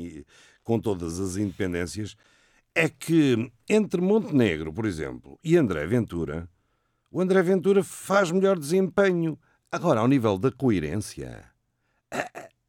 [0.62, 2.14] com todas as independências,
[2.77, 6.48] é que entre Montenegro, por exemplo, e André Ventura,
[7.11, 9.37] o André Ventura faz melhor desempenho.
[9.72, 11.53] Agora, ao nível da coerência,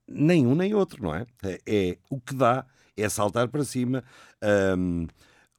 [0.08, 1.26] nem um nem outro, não é?
[1.44, 2.66] É, é o que dá
[2.98, 4.04] é saltar para cima.
[4.42, 5.08] Ahm,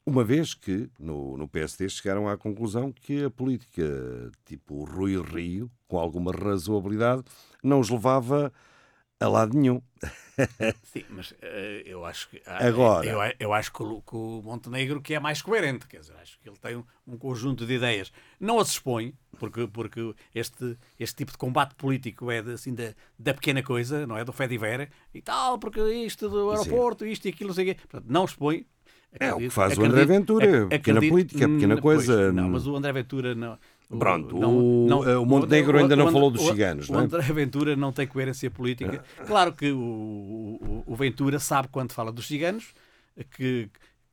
[0.06, 3.82] uma vez que no, no PSD chegaram à conclusão que a política
[4.44, 7.24] tipo Rui Rio, com alguma razoabilidade,
[7.62, 8.52] não os levava
[9.20, 9.80] a lado nenhum.
[10.92, 13.06] Sim, mas eh, eu acho que ah, Agora.
[13.06, 16.38] eu, eu acho que o, que o Montenegro que é mais coerente, quer dizer, acho
[16.38, 18.12] que ele tem um, um conjunto de ideias.
[18.38, 22.92] Não as expõe, porque, porque este, este tipo de combate político é de, assim da,
[23.18, 24.24] da pequena coisa, não é?
[24.24, 27.70] Do fé de vera e tal, porque isto do aeroporto, isto e aquilo, não sei
[27.70, 27.80] o quê.
[27.88, 28.66] Portanto, não expõe.
[29.18, 31.78] É o que Acredito- faz o André acredito- Ventura, ac- pequena acredito- política, pequena hum,
[31.80, 32.32] pois, coisa.
[32.32, 33.58] não, mas o André Ventura não.
[33.88, 36.88] O- Pronto, não- o- não- eh, o Montenegro ainda não o- falou dos o- ciganos,
[36.88, 37.04] o não é?
[37.04, 39.04] André Ventura não tem coerência política.
[39.26, 42.74] Claro que o, o, o Ventura sabe quando fala dos ciganos
[43.30, 43.68] que,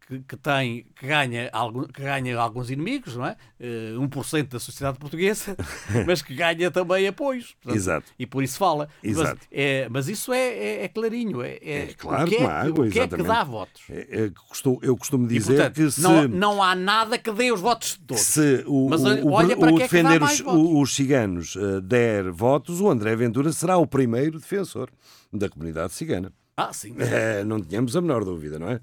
[0.07, 3.37] que, que tem, que ganha, algum, que ganha alguns inimigos, não é?
[3.59, 5.55] Eh, 1% da sociedade portuguesa,
[6.05, 7.53] mas que ganha também apoios.
[7.61, 8.11] Portanto, Exato.
[8.19, 8.89] E por isso fala.
[9.01, 9.39] Exato.
[9.39, 11.41] Mas, é, mas isso é, é, é clarinho.
[11.41, 13.81] É, é, É claro, o que é, água, o que, é que dá votos.
[13.89, 14.31] É- é
[14.81, 17.93] eu costumo E, dizer portanto, que se, não, não há nada que dê os votos
[17.93, 18.23] de todos.
[18.23, 22.29] se o, Mas o- olha- para o que é defender os, os ciganos eh, der
[22.31, 24.89] votos, o André Ventura será o primeiro defensor
[25.31, 26.31] da comunidade cigana.
[26.55, 26.93] Ah, sim.
[27.47, 28.79] Não tínhamos a menor dúvida, não é?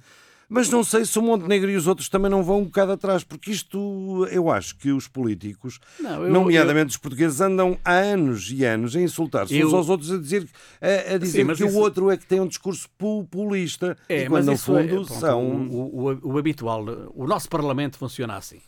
[0.53, 3.23] Mas não sei se o Montenegro e os outros também não vão um bocado atrás,
[3.23, 8.51] porque isto, eu acho que os políticos, Não, eu- nomeadamente os portugueses, andam há anos
[8.51, 10.49] e anos a insultar-se uns Eu- aos outros, a dizer,
[10.81, 14.27] a, a dizer mas que isso- o outro é que tem um discurso populista, e
[14.27, 15.41] quando no é- fundo pronto, são...
[15.71, 16.85] o, o- o habitual.
[17.15, 18.59] O nosso Parlamento funciona assim.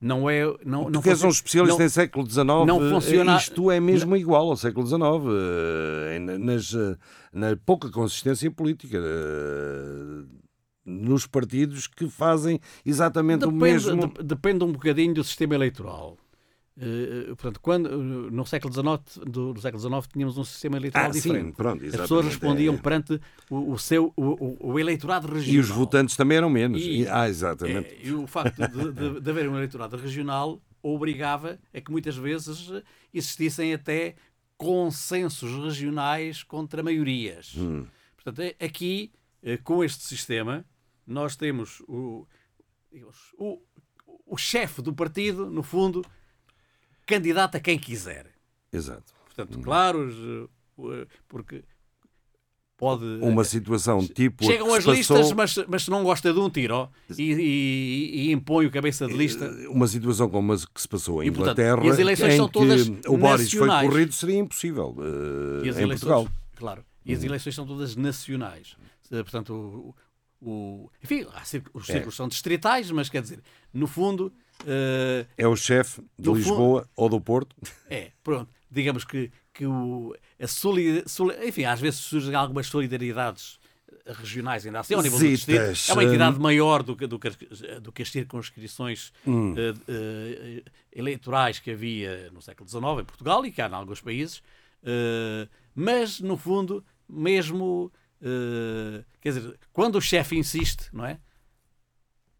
[0.00, 0.44] Não é.
[0.64, 3.36] Não, não Tu que és um funciona- especialista não- em século XIX, não eh, funciona-
[3.38, 5.02] isto é mesmo igual ao século XIX,
[6.12, 6.96] eh, na- nas, eh,
[7.32, 8.98] na pouca consistência política,
[10.84, 14.06] nos partidos que fazem exatamente o Depende, mesmo.
[14.08, 16.18] de- depende um bocadinho do sistema eleitoral.
[16.76, 17.88] Eh, portanto, quando,
[18.32, 21.54] no século XIX, do, no século XIX tínhamos um sistema eleitoral Ah, sim, diferente.
[21.54, 22.78] pronto, As pessoas respondiam é.
[22.78, 25.54] perante o, o seu o, o- o eleitorado regional.
[25.54, 26.82] E os votantes também eram menos.
[26.82, 27.88] E- E- ah, exatamente.
[27.90, 32.16] É, e o facto de, de- de haver um eleitorado regional obrigava a que muitas
[32.16, 32.70] vezes
[33.12, 34.16] existissem até
[34.58, 37.54] consensos regionais contra maiorias.
[37.56, 37.84] Hum.
[38.16, 40.64] Portanto, é- aqui, eh, com este sistema,
[41.06, 42.26] nós temos o,
[43.38, 43.60] o,
[44.26, 46.04] o chefe do partido, no fundo,
[47.06, 48.30] candidato a quem quiser.
[48.72, 49.12] Exato.
[49.26, 51.64] Portanto, claro, eh, porque
[52.76, 53.04] pode.
[53.20, 54.44] Uma situação tipo.
[54.44, 56.88] Chegam as listas, passou- mas, mas se não gosta de um, tira ó,
[57.18, 59.48] e, e, e impõe o cabeça de lista.
[59.68, 62.36] Uma situação como a que se passou em E, portanto, Inglaterra, e as eleições em
[62.36, 66.28] são todas que o Boris foi corrido, seria impossível eh, E as em eleições, Portugal.
[66.56, 68.76] claro, e as eleições são todas nacionais.
[69.10, 69.94] Eh, Portanto,
[70.44, 71.26] o, enfim,
[71.72, 71.92] os É.
[71.92, 73.40] círculos são distritais, mas quer dizer,
[73.72, 74.32] no fundo,
[74.66, 77.56] eh, É o chefe de Lisboa ou do Porto.
[77.90, 83.58] é, pronto, digamos que, que o, a solidariedade, enfim, às vezes surgem algumas solidariedades
[84.06, 85.90] regionais ainda assim, ao nível do Zitas, distrito.
[85.90, 87.36] É uma entidade maior do que, do que, as-
[87.82, 89.54] do que as circunscrições Hum.
[89.56, 94.00] eh, eh, eleitorais que havia no século XIX em Portugal e que há em alguns
[94.02, 94.42] países.
[94.82, 97.90] Eh, mas, no fundo, mesmo,
[98.24, 101.18] eh, quer dizer, quando o chefe insiste, não é?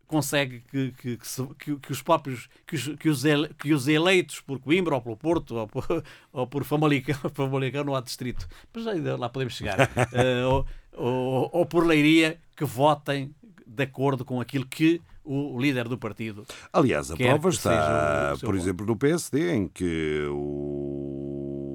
[0.07, 4.41] consegue que, que, que, que- os próprios que os, que, os ele- que os eleitos
[4.41, 5.87] por Coimbra ou pelo Porto ou por,
[6.33, 9.79] ou por Famalicão, Famalicão não há distrito, mas ainda lá podemos chegar,
[10.13, 13.35] eh, ou, ou, ou por Leiria, que votem
[13.67, 18.85] de acordo com aquilo que o líder do partido Aliás, a prova está, por exemplo,
[18.85, 21.04] no PSD, em que o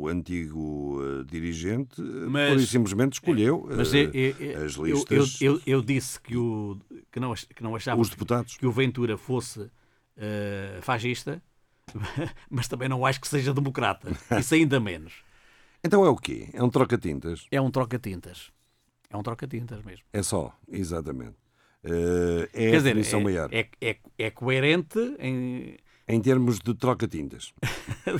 [0.09, 5.41] antigo eh, dirigente eh, Mas- e simplesmente escolheu Mas eh, eu, eu- eu- as listas,
[5.41, 6.77] eu, eu, eu disse que, o,
[7.11, 8.57] que, não, que não achava os que- deputados.
[8.57, 9.69] que o Ventura fosse
[10.17, 11.41] eh, fascista,
[12.49, 14.09] mas também não acho que seja democrata.
[14.39, 15.13] Isso ainda menos.
[15.81, 16.49] Então é o quê?
[16.51, 17.47] É um troca-tintas.
[17.49, 18.51] É um troca-tintas.
[19.09, 20.03] É um troca-tintas mesmo.
[20.11, 21.37] É só, exatamente.
[21.85, 23.49] Eh, é Quer a dizer, é, maior.
[23.53, 25.77] é, é, é coerente em,
[26.09, 27.53] Em termos de troca-tintas.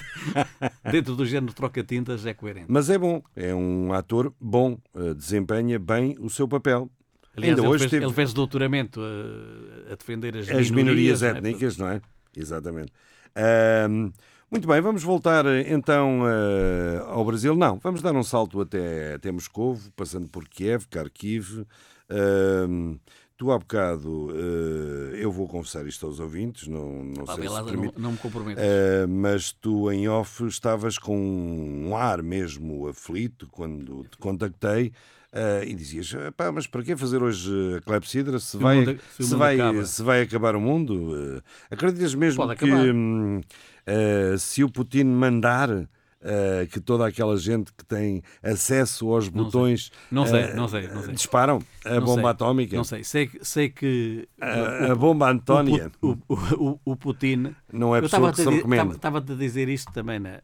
[0.92, 2.68] dentro do género troca-tintas, é coerente.
[2.68, 6.88] Mas é bom, é um ator bom, eh, desempenha bem o seu papel.
[7.36, 11.22] Aliás, Ainda ele, hoje fez, teve ele fez doutoramento a, a defender as, as minorias
[11.22, 11.32] não é?
[11.32, 12.02] étnicas, não é?
[12.38, 12.92] Exatamente.
[13.36, 14.12] Ahm,
[14.52, 17.56] muito bem, vamos voltar eh, então eh, ao Brasil.
[17.56, 21.66] Não, vamos dar um salto até, até Moscovo, passando por Kiev, Kharkiv.
[22.08, 23.00] Ahm,
[23.40, 27.50] tu há bocado, eh, eu vou confessar isto aos ouvintes, não, não Pá, sei se
[27.50, 27.94] lá, não, permite.
[27.98, 28.60] não me comprometo.
[28.62, 34.92] Uh, mas tu em off estavas com um ar mesmo aflito quando te contactei
[35.34, 39.00] uh, e dizias: pá, mas para que fazer hoje a clepsidra se, o vai, mundo-
[39.16, 40.94] se se, vai, acaba." se vai acabar o mundo?
[41.14, 45.88] Uh, acreditas mesmo Pode que hum, uh, se o Putin mandar.
[46.22, 49.44] Uh, que toda aquela gente que tem acesso aos Não sei.
[49.44, 51.14] botões Não sei, uh, não sei, não sei.
[51.14, 55.30] disparam a Não bomba sei, atómica, Não sei, sei, que- sei que a, a bomba
[55.30, 55.92] Antónia.
[56.02, 56.36] o, o,
[56.74, 57.56] o, o Putin.
[57.72, 58.96] não é pessoa que se recomenda.
[58.96, 60.42] estava a dizer isto também na,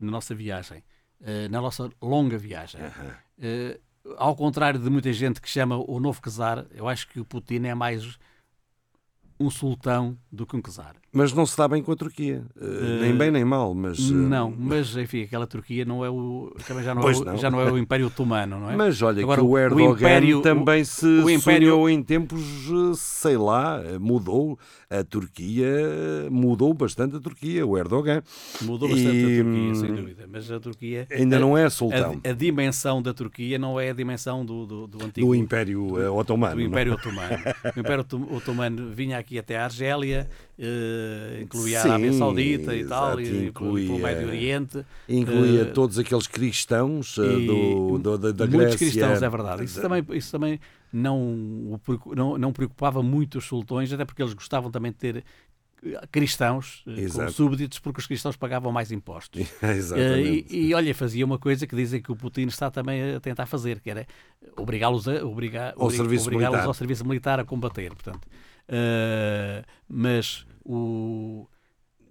[0.00, 0.82] na nossa viagem,
[1.22, 2.80] eh, na nossa longa viagem.
[3.38, 3.78] Eh,
[4.18, 7.64] ao contrário de muita gente que chama o novo czar, eu acho que o Putin
[7.66, 8.18] é mais
[9.40, 10.96] um sultão do que um czar.
[11.14, 12.42] Mas não se dá bem com a Turquia.
[12.60, 13.98] Uh, nem bem nem mal, mas.
[14.10, 16.52] uh, Não, mas enfim, aquela Turquia não é o,
[16.82, 17.36] já não, é o, não.
[17.38, 18.76] já não é o Império Otomano, não é?
[18.76, 22.42] Mas olha Agora, que o o Erdogan Império- também se o Império- sonhou em tempos,
[22.42, 24.58] eh, sei lá, mudou
[24.90, 25.66] a Turquia,
[26.30, 28.22] mudou bastante a Turquia, o Erdogan.
[28.62, 30.28] Mudou bastante E, a Turquia, sem hum, dúvida.
[30.30, 31.06] Mas a Turquia.
[31.10, 34.66] Ainda a- não é sultão A, a dimensão da Turquia não é a dimensão do,
[34.66, 35.26] do, do antigo.
[35.28, 36.56] do Império eh, Otomano.
[36.56, 36.64] do é?
[36.64, 37.36] Império Otomano.
[37.76, 40.28] O Império Otom- Otomano vinha aqui até a Argélia,
[40.58, 44.86] eh, incluía Sim, a Arábia Saudita e tal, exato, e incluía- pelo Médio Oriente.
[45.08, 48.78] Incluía Eh, todos aqueles cristãos eh, e do, do- da, da muitos Grécia.
[48.78, 49.64] cristãos, é verdade.
[49.64, 50.60] Isso também, isso também
[50.92, 51.80] não, o
[52.14, 55.24] não, não preocupava muito os sultões, até porque eles gostavam também de ter
[56.10, 57.32] cristãos eh, com Exato.
[57.32, 59.46] súbditos, porque os cristãos pagavam mais impostos.
[59.96, 63.46] E, e, olha, fazia uma coisa que dizem que o Putin está também a tentar
[63.46, 64.06] fazer, que era
[64.56, 66.66] obrigá-los a obrigar, Ao serviço obrigá-los militar.
[66.66, 67.90] ao serviço militar a combater.
[67.94, 68.26] Portanto,
[68.68, 71.46] Eh, mas o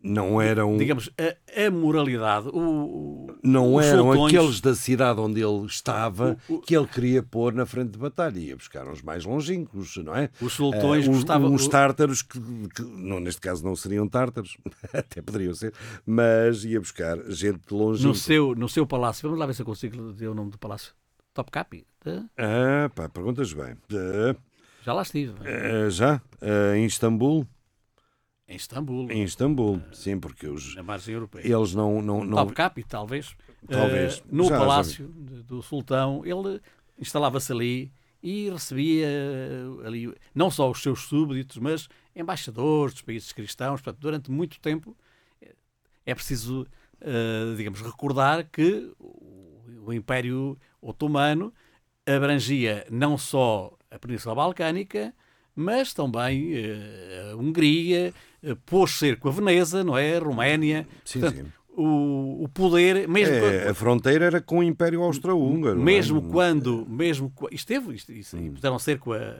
[0.05, 5.41] não eram, digamos a, a moralidade, o, não os eram sultões- aqueles da cidade onde
[5.41, 8.37] ele estava O- o- que ele queria pôr na frente de batalha.
[8.37, 10.29] Ia buscar uns mais longínquos, não é?
[10.41, 12.37] os sultões Eh, uns, gostavam uns o- tártaros que,
[12.75, 14.57] que não, neste caso não seriam tártaros,
[14.93, 15.73] até poderiam ser,
[16.05, 18.09] mas ia buscar gente longínqua.
[18.09, 19.23] no seu no seu palácio.
[19.27, 20.93] Vamos lá ver se eu consigo dizer o nome do palácio.
[21.33, 21.87] Topkapi.
[22.05, 22.21] eh?
[22.37, 23.75] Ah, pá, perguntas bem.
[23.93, 24.35] Ah,
[24.83, 25.33] Já lá estive.
[25.41, 26.21] ah, já?
[26.41, 27.47] Ah, em Istambul?
[28.47, 31.41] Em Istambul, Em Istambul, sim, porque os, na margem europeia.
[31.47, 32.01] eles não.
[32.01, 33.33] não, não Topkapi, talvez.
[33.67, 34.17] Talvez.
[34.19, 36.61] Eh, no Já, já palácio de- do sultão, ele
[36.99, 39.07] instalava-se ali e recebia
[39.85, 43.81] ali não só os seus súbditos, mas embaixadores dos países cristãos.
[43.81, 44.95] Portanto, durante muito tempo
[46.05, 46.67] é preciso,
[47.55, 51.53] digamos, recordar que o Império Otomano
[52.05, 55.13] abrangia não só a Península Balcânica,
[55.55, 60.17] mas também eh, a Hungria, eh, pôs cerco a Veneza, não é?
[60.17, 60.87] A Roménia.
[61.05, 61.51] Sim, Portanto, sim.
[61.75, 65.79] O, o poder, mesmo, É, a fronteira era com o Império Austro-Húngaro.
[65.79, 65.83] é?
[65.83, 68.51] mesmo quando, mesmo esteve, isto, isso, Hum.
[68.53, 69.35] puseram cerco a,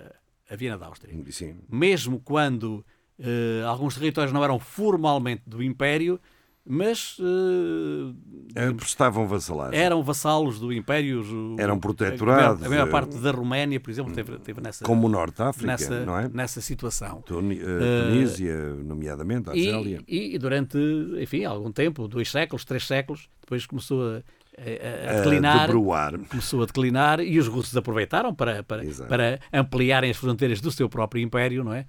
[0.50, 1.14] a Viena da Áustria.
[1.30, 1.58] Sim.
[1.70, 2.84] Mesmo quando
[3.20, 6.20] eh, alguns territórios não eram formalmente do Império,
[6.66, 8.14] mas eh,
[8.56, 9.80] Eh, Prestavam vassalagem.
[9.80, 11.24] eram vassalos do Império.
[11.58, 15.08] Eram a protetorados, A maior eh, parte da Roménia, por exemplo, teve, teve nessa, Como
[15.08, 16.30] o Norte de África, nessa, não é?
[16.30, 17.22] nessa situação.
[17.22, 20.02] Tuni- eh, Tunísia, nomeadamente, a Argélia.
[20.08, 20.78] E, e durante,
[21.20, 24.22] enfim, algum tempo, dois séculos, três séculos, depois começou a,
[24.58, 25.62] a- a a declinar.
[25.68, 26.20] debruar.
[26.30, 29.10] começou a declinar e os russos aproveitaram para, para, Exato.
[29.10, 31.86] para ampliarem as fronteiras do seu próprio império, não é?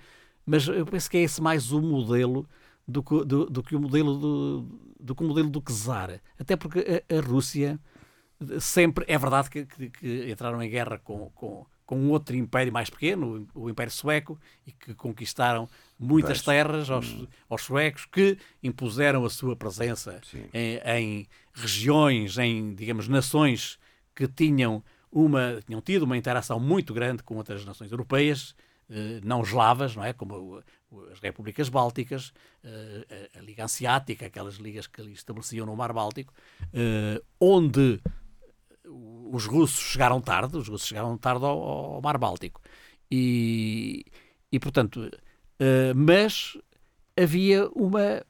[0.47, 2.47] Mas eu penso que é esse mais o modelo
[2.87, 6.21] do que, do, do que o modelo do, do que o modelo do czar.
[6.39, 7.79] Até porque a, a Rússia
[8.61, 12.73] sempre é verdade que, que- que entraram em guerra com, com, com um outro império
[12.73, 15.69] mais pequeno, o Império Sueco, e que conquistaram
[15.99, 16.57] muitas Pois.
[16.57, 17.07] terras aos,
[17.49, 20.21] aos suecos, que impuseram a sua presença
[20.53, 23.79] em, em regiões, em, digamos, nações
[24.15, 28.55] que tinham, uma, tinham tido uma interação muito grande com outras nações europeias,
[28.91, 30.13] eh, não eslavas, não é?
[30.13, 30.63] Como
[31.13, 32.33] as repúblicas bálticas,
[32.63, 36.33] eh, a, Liga Anseática, aquelas ligas que ali estabeleciam no Mar Báltico,
[36.73, 38.01] eh, onde
[38.87, 42.61] os russos chegaram tarde, os russos chegaram tarde ao, ao Mar Báltico.
[43.11, 44.05] E,
[44.51, 45.11] e portanto,
[45.59, 46.57] eh, mas
[47.17, 48.25] havia uma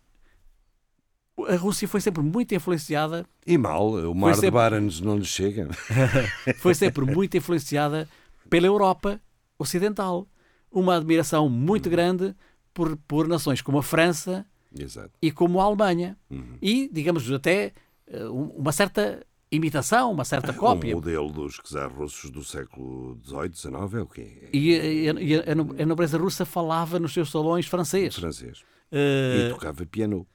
[1.49, 5.25] a Rússia foi sempre muito influenciada, E mal, o mar de sempre- Barents não lhe
[5.25, 5.69] chega.
[6.59, 8.09] foi sempre muito influenciada
[8.49, 9.21] pela Europa
[9.59, 10.29] Ocidental.
[10.71, 12.35] Uma admiração muito grande
[12.75, 14.45] por, por nações como a França
[14.77, 15.13] Exato.
[15.23, 16.19] e como a Alemanha.
[16.29, 16.59] Uhum.
[16.61, 17.73] E, digamos, até
[18.07, 20.93] eh, um- uma certa imitação, uma certa cópia.
[20.93, 24.49] O modelo dos czares russos do século XVIII, XIX é o quê?
[24.53, 24.75] E,
[25.09, 28.17] a- e a, a a nobreza russa falava nos seus salões francês.
[28.17, 28.63] francês.
[28.91, 30.27] Eh, E tocava piano.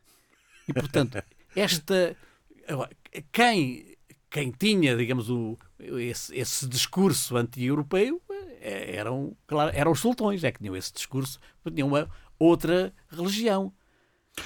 [0.67, 1.21] E, portanto,
[1.55, 2.15] esta.
[3.31, 3.97] Quem,
[4.29, 8.21] quem tinha, digamos, o, esse, esse discurso anti-europeu
[8.61, 11.39] eh, eram, claro, eram os sultões, é que tinham esse discurso,
[11.73, 12.07] tinham uma
[12.39, 13.71] outra religião.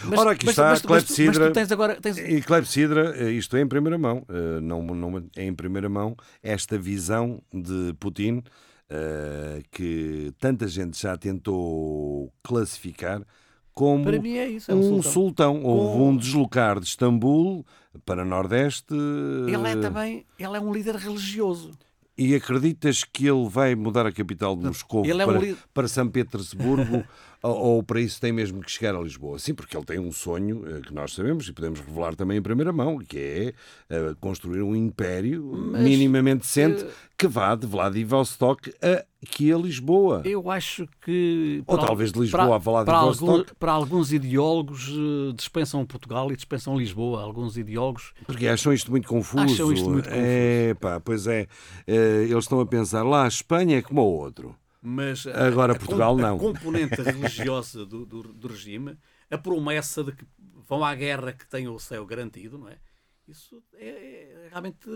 [0.06, 1.52] Mas, Ora, aqui está mas, tu- mas mas clepsidra.
[1.52, 2.02] tens agora.
[2.02, 4.26] Tens, E clepsidra, eh, isto é em primeira mão.
[4.28, 8.42] eh, Não, não, é em primeira mão esta visão de Putin
[8.90, 13.22] eh, que tanta gente já tentou classificar
[13.72, 14.72] como é isso.
[14.72, 15.12] É um, um sultão.
[15.12, 15.64] sultão.
[15.64, 17.66] Houve Com- um deslocar de Istambul
[18.06, 18.94] para Nordeste.
[18.94, 21.72] Ele é também ele é um líder religioso.
[22.16, 25.88] E acreditas que ele vai mudar a capital de Moscou é um para, li- para
[25.88, 27.04] São Petersburgo
[27.44, 29.38] ou, ou para isso tem mesmo que chegar a Lisboa?
[29.38, 32.42] Sim, porque ele tem um sonho eh, que nós sabemos e podemos revelar também em
[32.42, 33.54] primeira mão, que é
[33.90, 40.22] eh, construir um império minimamente decente eh, que vá de Vladivostok a, aqui a Lisboa.
[40.26, 41.62] Eu acho que.
[41.68, 44.90] Ou talvez de Lisboa para, a falar de para, algum- para alguns ideólogos
[45.36, 47.22] dispensam Portugal e dispensam Lisboa.
[47.22, 49.44] Alguns ideólogos Porque acham isto muito confuso.
[49.44, 50.24] Acham isto muito confuso.
[50.26, 51.48] É, pá, pois é.
[51.86, 54.56] Eles estão a pensar lá, a Espanha é como o outro.
[54.86, 56.36] Mas a- Agora a, Portugal com- não.
[56.36, 58.98] A componente religiosa do, do, do regime,
[59.32, 60.26] a promessa de que
[60.68, 62.78] vão à guerra que tenham o céu garantido, não é?
[63.28, 64.90] Isso é, é realmente.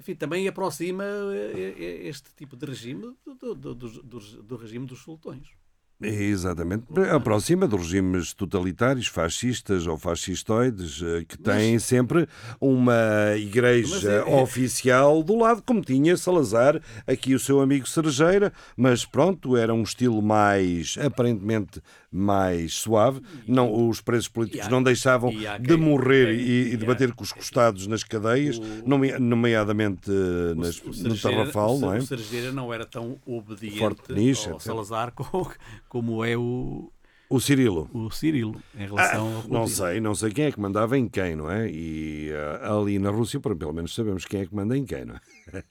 [0.00, 5.48] Enfim, também aproxima eh, eh, este tipo de regime do, do- do regime dos sultões.
[6.00, 6.84] Exatamente.
[7.12, 12.28] Aproxima de regimes totalitários, fascistas ou fascistoides, eh, que têm sempre
[12.60, 12.94] uma
[13.36, 19.04] igreja Mas é- oficial do lado, como tinha Salazar, aqui o seu amigo Cerejeira, mas
[19.04, 21.82] pronto, era um estilo mais, aparentemente,
[22.12, 23.20] mais suave.
[23.46, 26.84] Não, os presos políticos há- não deixavam há de quem- morrer quem- e, e de
[26.84, 31.18] há- bater com os costados nas cadeias, O- nome- nomeadamente eh, O- nas- o no
[31.18, 31.98] Tarrafal, o não é?
[31.98, 34.12] O Cerejeira não era tão obediente Forte
[34.48, 34.60] ao.
[34.60, 35.50] Salazar como,
[35.88, 36.92] como é o,
[37.30, 37.88] O Cirilo.
[37.92, 41.08] o Cirilo em relação ao Ah, Não sei, não sei quem é que mandava em
[41.08, 41.68] quem, não é?
[41.70, 42.30] E
[42.62, 45.20] ah, ali na Rússia, pelo menos sabemos quem é que manda em quem, não é?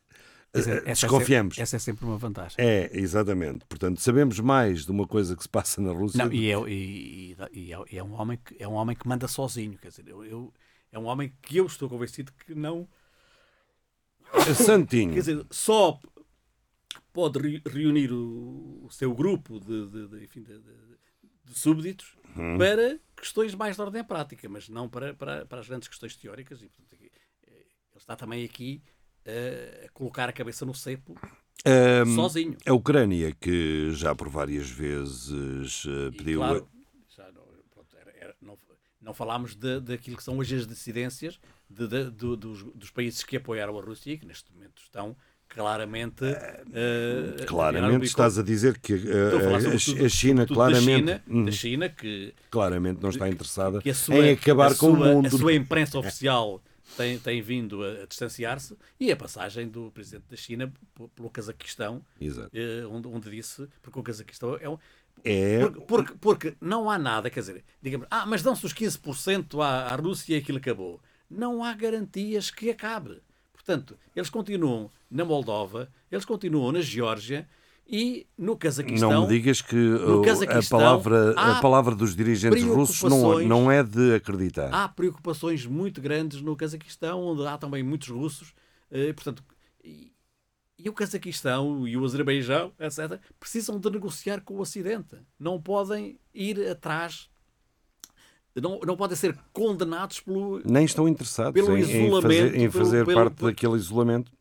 [0.54, 1.56] Essa- é Desconfiamos.
[1.56, 2.56] sempre- Essa é sempre uma vantagem.
[2.58, 3.66] É, exatamente.
[3.68, 6.24] Portanto, sabemos mais de uma coisa que se passa na Rússia.
[6.26, 9.08] Não, e, é, e- e- e é, é um homem que, é um homem que
[9.08, 9.78] manda sozinho.
[9.78, 10.54] Quer dizer, eu, eu-
[10.92, 12.88] é um homem que eu estou convencido que não.
[14.56, 15.14] Santinho.
[15.14, 16.00] Quer dizer, só
[17.18, 22.60] pode re- reunir o, o seu grupo de, de- de- enfim, de, de- súbditos Hum.
[22.60, 26.62] para questões mais de ordem prática, mas não para, para, para as grandes questões teóricas.
[26.62, 27.10] E, portanto, eh,
[27.48, 27.66] ele
[27.98, 28.84] está também aqui
[29.26, 31.16] eh, a colocar a cabeça no cepo
[31.66, 32.56] Ahm, sozinho.
[32.68, 36.38] a Ucrânia, que já por várias vezes E, pediu.
[36.40, 36.70] claro,
[37.10, 38.60] já não, pronto, era- era- não,
[39.02, 43.24] não falámos de, daquilo que são hoje as dissidências de- de- do- dos, dos países
[43.24, 45.18] que apoiaram a Rússia e que neste momento estão
[45.50, 46.24] claramente.
[46.26, 51.52] eh, Claramente estás a dizer que Estou a a, China claramente, Da China, hum, da
[51.52, 55.28] China que, claramente não está interessada sua, em acabar com o sua- mundo.
[55.28, 56.62] A sua imprensa oficial
[56.96, 60.72] tem, tem vindo a, a distanciar-se e a passagem do presidente da China
[61.16, 64.78] pelo Cazaquistão, eh, onde, onde disse, porque o Cazaquistão é um,
[65.24, 69.60] É, porque, porque, porque não há nada, quer dizer, digamos, ah, mas dão-se os 15%
[69.62, 71.02] à, à Rússia e aquilo acabou.
[71.30, 73.20] Não há garantias que acabe.
[73.68, 77.46] Portanto, eles continuam na Moldova, eles continuam na Geórgia
[77.86, 79.12] e no Cazaquistão.
[79.12, 83.70] não me digas que uh, a, palavra, a palavra dos dirigentes russos não, preocupações- não
[83.70, 84.74] é de acreditar.
[84.74, 88.54] Há preocupações muito grandes no Cazaquistão, onde há também muitos russos.
[88.90, 89.44] eh, portanto,
[89.84, 90.14] e,
[90.80, 95.18] e o Cazaquistão e o Azerbaijão, etc., precisam de negociar com o Ocidente.
[95.38, 97.30] Não podem ir atrás,
[98.62, 100.62] não, não podem ser condenados pelo.
[100.66, 104.32] Nem estão interessados Pelo em, em fazer, isolamento, em fazer pelo- parte pelo- daquele isolamento.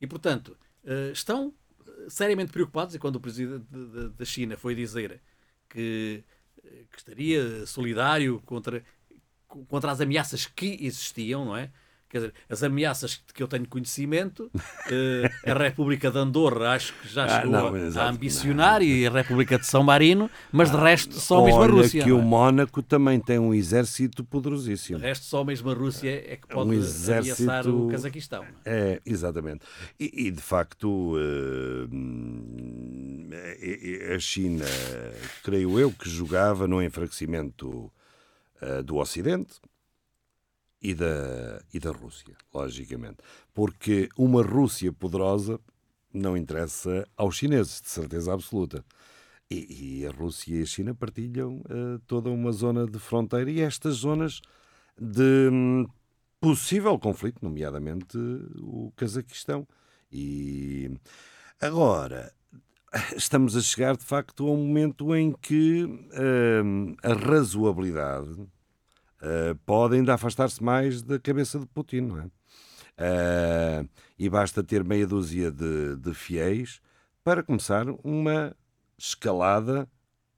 [0.00, 1.52] E, portanto, eh, estão
[1.86, 2.94] eh, seriamente preocupados.
[2.94, 5.20] E quando o presidente de- de- da China foi dizer
[5.68, 6.22] que,
[6.64, 8.82] eh, que estaria solidário contra,
[9.46, 11.70] contra as ameaças que existiam, não é?
[12.12, 14.50] Quer dizer, as ameaças que eu tenho conhecimento,
[14.90, 18.06] eh, a República de Andorra acho que já Ah, chegou não, a- exato.
[18.06, 21.72] a ambicionar e a República de São Marino, mas de resto só mesmo a Olha
[21.72, 22.04] Rússia.
[22.04, 22.22] que não o é?
[22.22, 24.98] Mónaco também tem um exército De poderosíssimo.
[24.98, 28.42] resto só mesmo a Rússia é que Um pode exército- ameaçar o Cazaquistão.
[28.42, 28.92] não é?
[28.92, 29.64] É, exatamente.
[29.98, 31.86] E, e, de facto, eh,
[34.14, 34.66] a China,
[35.42, 37.90] creio eu, que jogava no enfraquecimento
[38.60, 39.54] eh, do Ocidente
[40.82, 43.18] e da, e da Rússia, logicamente.
[43.54, 45.60] Porque uma Rússia poderosa
[46.12, 48.84] não interessa aos chineses, de certeza absoluta.
[49.48, 53.60] E, e a Rússia e a China partilham uh, toda uma zona de fronteira e
[53.60, 54.40] estas zonas
[54.98, 55.86] de hum,
[56.40, 58.18] possível conflito, nomeadamente
[58.56, 59.66] o Cazaquistão.
[60.10, 60.90] E
[61.60, 62.32] agora
[63.16, 68.46] estamos a chegar de facto a um momento em que uh, a razoabilidade
[69.22, 72.24] uh, pode ainda afastar-se mais da cabeça de Putin, não é?
[72.98, 76.80] Uh, e basta ter meia dúzia de, de fiéis
[77.24, 78.54] para começar uma
[78.98, 79.88] escalada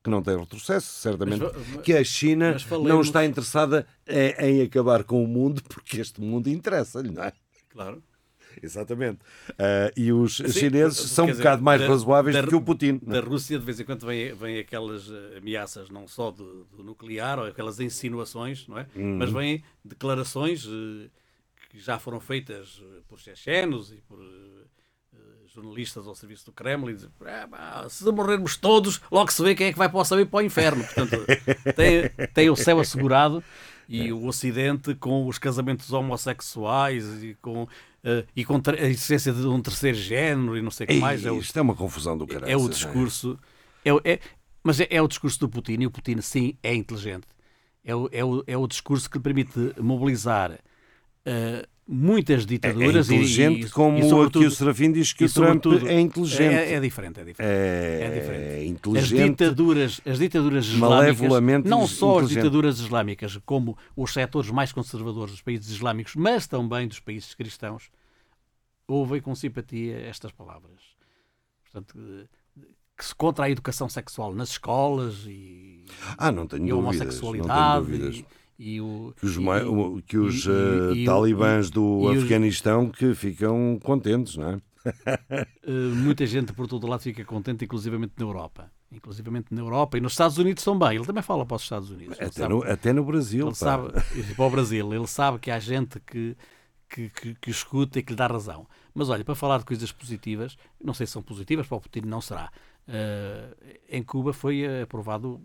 [0.02, 1.42] que não tem retrocesso, certamente.
[1.42, 2.88] Mas, que a China falemos...
[2.88, 7.32] não está interessada em, em, acabar com o mundo, porque este mundo interessa-lhe, não é?
[7.70, 8.02] Claro.
[8.62, 9.18] Exatamente.
[9.50, 12.54] Uh, e os Sim, chineses são um dizer, bocado mais da, razoáveis da, do que
[12.54, 13.00] o Putin.
[13.02, 17.38] Da Rússia, de vez em quando, vêm vem aquelas ameaças, não só do, do, nuclear,
[17.38, 18.86] ou aquelas insinuações, não é?
[18.96, 19.16] Hum.
[19.18, 21.10] Mas vêm declarações uh,
[21.70, 24.18] que já foram feitas por chechenos e por
[25.54, 26.94] jornalistas ao serviço do Kremlin.
[26.94, 27.10] Dizem,
[27.52, 30.26] ah, se morrermos todos, logo se vê quem é que vai para o céu e
[30.26, 30.84] para o inferno.
[30.84, 31.24] Portanto,
[31.76, 33.42] tem, tem o céu assegurado
[33.88, 37.68] e o Ocidente com os casamentos homossexuais e com
[38.36, 41.24] e com a existência de um terceiro género e não sei o que mais.
[41.24, 42.52] É o, isto é uma confusão do caralho.
[42.52, 43.38] É o discurso.
[43.84, 43.90] É?
[43.90, 44.20] É, é,
[44.62, 47.26] mas é, é, o discurso do Putin e o Putin, sim, é inteligente.
[47.84, 53.10] É o, é o, é o discurso que lhe permite mobilizar uh, muitas ditaduras.
[53.10, 56.54] É, inteligente, e, como e, aqui o Serafim diz que o Trump é inteligente.
[56.54, 57.52] É, é, diferente, é diferente.
[57.52, 58.68] É, é diferente.
[58.68, 59.20] inteligente.
[59.20, 65.32] As ditaduras, as ditaduras islâmicas, não só as ditaduras islâmicas, como os setores mais conservadores
[65.32, 67.90] dos países islâmicos, mas também dos países cristãos,
[68.86, 70.80] ouvem com simpatia estas palavras.
[71.62, 72.28] Portanto,
[72.96, 75.84] que se contra a educação sexual nas escolas e,
[76.16, 77.48] ah, não tenho e a homossexualidade.
[77.48, 78.16] Não tenho dúvidas.
[78.16, 82.96] E, e o, que os, e, que os e, uh, talibãs do Afeganistão os...
[82.96, 84.54] que ficam contentes, não é?
[85.66, 88.70] uh, muita gente por todo lado fica contente, inclusivamente na Europa.
[88.92, 90.96] Inclusivamente na Europa e nos Estados Unidos também.
[90.96, 92.16] Ele também fala para os Estados Unidos.
[92.20, 93.46] Até, sabe, no, até no Brasil.
[93.46, 93.90] Ele sabe,
[94.36, 94.94] para o Brasil.
[94.94, 96.36] Ele sabe que há gente que,
[96.88, 98.68] que, que, que escuta e que lhe dá razão.
[98.94, 102.02] Mas olha, para falar de coisas positivas, não sei se são positivas, para o Putin
[102.02, 102.52] não será.
[102.86, 105.40] Uh, em Cuba foi aprovado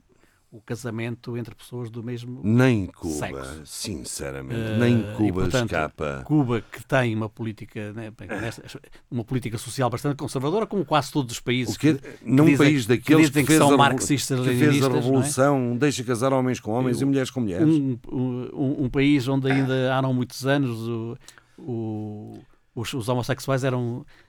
[0.52, 3.62] o casamento entre pessoas do mesmo nem Cuba, sexo.
[3.66, 6.24] sinceramente, uh, nem Cuba e, portanto, escapa.
[6.26, 8.12] Cuba que tem uma política, né,
[9.12, 12.82] uma política social bastante conservadora, como quase todos os países que, que, num que país
[12.82, 14.92] dizem, daqueles que, que, fez são a, marxistas que fez a é?
[14.92, 15.78] revolução, é?
[15.78, 17.68] deixa casar homens com homens e mulheres com mulheres.
[17.68, 21.18] Um, um, um, país onde ainda há não muitos anos o,
[21.60, 22.40] o,
[22.74, 24.29] os, os homossexuais eram é, é, é,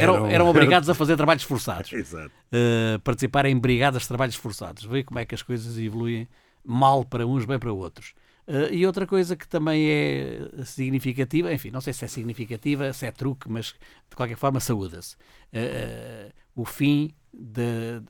[0.00, 1.92] eram, eram obrigados a fazer trabalhos forçados.
[1.92, 2.32] Exato.
[2.52, 4.84] Uh, participar em brigadas de trabalhos forçados.
[4.84, 6.28] Vê como é que as coisas evoluem
[6.64, 8.14] mal para uns, bem para outros.
[8.46, 13.06] Uh, e outra coisa que também é significativa, enfim, não sei se é significativa, se
[13.06, 13.74] é truque, mas
[14.08, 15.16] de qualquer forma saúda-se.
[15.52, 18.02] Uh, o fim de,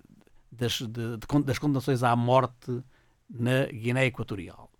[0.50, 2.82] das, de, de, das condenações à morte
[3.28, 4.71] na Guiné Equatorial.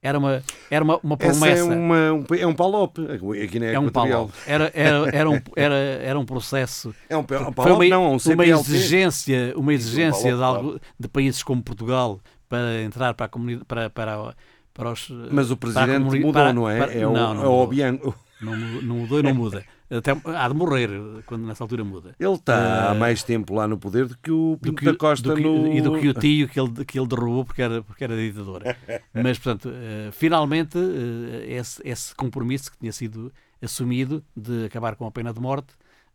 [0.00, 1.48] Era uma, era uma, uma promessa.
[1.48, 3.02] Essa é, uma, um, é um palope.
[3.10, 4.32] Aqui é um palope.
[4.46, 6.94] Era, era, era, um, era, era um processo.
[7.08, 10.80] É um, um palope, uma, não, um uma exigência, uma exigência um palope, de, algo,
[11.00, 13.64] de países como Portugal para entrar para a comunidade.
[13.66, 14.34] Para, para,
[14.72, 16.78] para os, Mas o presidente mudou, para, não é?
[16.78, 18.00] Para, é o, não, não é o Obiang.
[18.40, 19.64] Não, não mudou e não muda.
[19.90, 20.90] Até, há de morrer
[21.24, 22.14] quando nessa altura muda.
[22.20, 25.40] Ele está há mais tempo lá no poder do que o Pinto da Costa que,
[25.40, 25.72] no...
[25.72, 28.62] E do que o tio que ele, que ele derrubou porque era, porque era ditador.
[29.14, 33.32] Mas, portanto, uh, finalmente, uh, esse, esse compromisso que tinha sido
[33.62, 35.72] assumido de acabar com a pena de morte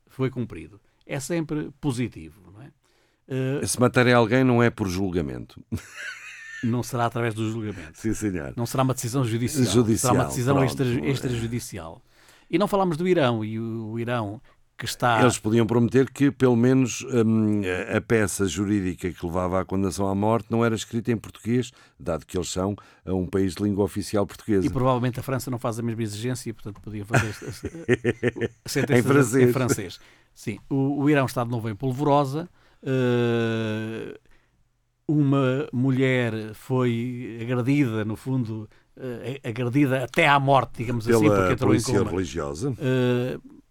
[0.08, 0.80] foi cumprido.
[1.06, 3.66] É sempre positivo, não é?
[3.66, 5.60] Se matarem alguém não é por julgamento.
[6.64, 7.92] Não será através do julgamento.
[7.96, 8.54] Sim, senhor.
[8.56, 9.66] Não será uma decisão judicial.
[9.66, 12.02] judicial será uma decisão extra, extrajudicial.
[12.50, 14.42] E não falámos do Irão, e o, Irão
[14.78, 15.22] que está.
[15.22, 17.62] Eles podiam prometer que, pelo menos, hum,
[17.96, 22.26] a peça jurídica que levava à condenação à morte não era escrita em português, dado
[22.26, 22.76] que eles são
[23.06, 24.66] um país de língua oficial portuguesa.
[24.66, 27.30] E provavelmente a França não faz a mesma exigência e, portanto, podiam fazer
[28.66, 29.50] a sentença em, francês.
[29.50, 30.00] em francês.
[30.34, 32.50] Sim, o, o, Irão está de novo em polvorosa.
[32.82, 34.18] Uh,
[35.08, 41.54] uma mulher foi agredida, no fundo, uh, agredida até à morte, digamos Pela assim, porque
[41.54, 42.12] entrou polícia em coma.
[42.12, 42.70] religiosa.
[42.72, 43.64] Uh,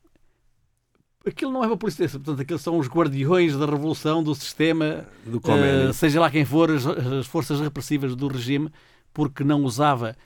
[1.26, 5.38] aquilo não é uma polícia, portanto, aqueles são os guardiões da revolução do sistema, do
[5.38, 8.70] uh, seja lá quem for, as, as, forças repressivas do regime,
[9.12, 10.16] porque não usava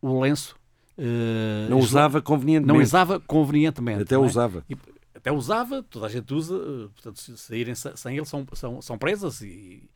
[0.00, 0.56] o lenço.
[0.98, 2.72] Uh, não usava convenientemente.
[2.72, 4.02] Não usava convenientemente.
[4.02, 4.18] Até é?
[4.18, 4.64] usava.
[4.68, 4.76] E,
[5.14, 6.56] até usava, toda a gente usa,
[6.94, 9.90] portanto, se saírem sem ele são, são, são presas e,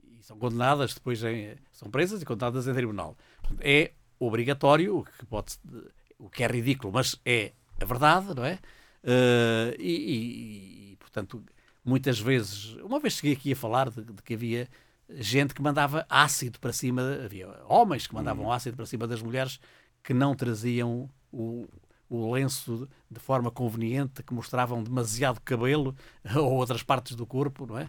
[0.00, 3.16] e são condenadas depois em, são presas e condenadas em tribunal.
[3.60, 5.58] É obrigatório, o que, pode,
[6.18, 8.58] o que é ridículo, mas é a verdade, não é?
[9.04, 11.44] Uh, e, e, portanto,
[11.84, 14.68] muitas vezes, uma vez cheguei aqui a falar de, de, que havia
[15.08, 19.60] gente que mandava ácido para cima, havia homens que mandavam ácido para cima das mulheres
[20.02, 21.68] que não traziam o,
[22.08, 25.94] o lenço de forma conveniente, que mostravam demasiado cabelo
[26.34, 27.88] ou outras partes do corpo, não é?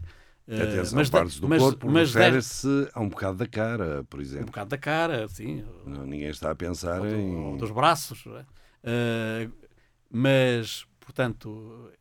[0.49, 4.43] Atenção, mas, partes do mas, corpo mas refere-se a um bocado da cara, por exemplo.
[4.43, 5.65] Um bocado da cara, sim.
[5.85, 7.57] Não, ninguém está a pensar ou em...
[7.57, 8.23] Dos braços.
[8.27, 9.47] É?
[9.49, 9.51] Uh,
[10.09, 11.91] mas, portanto,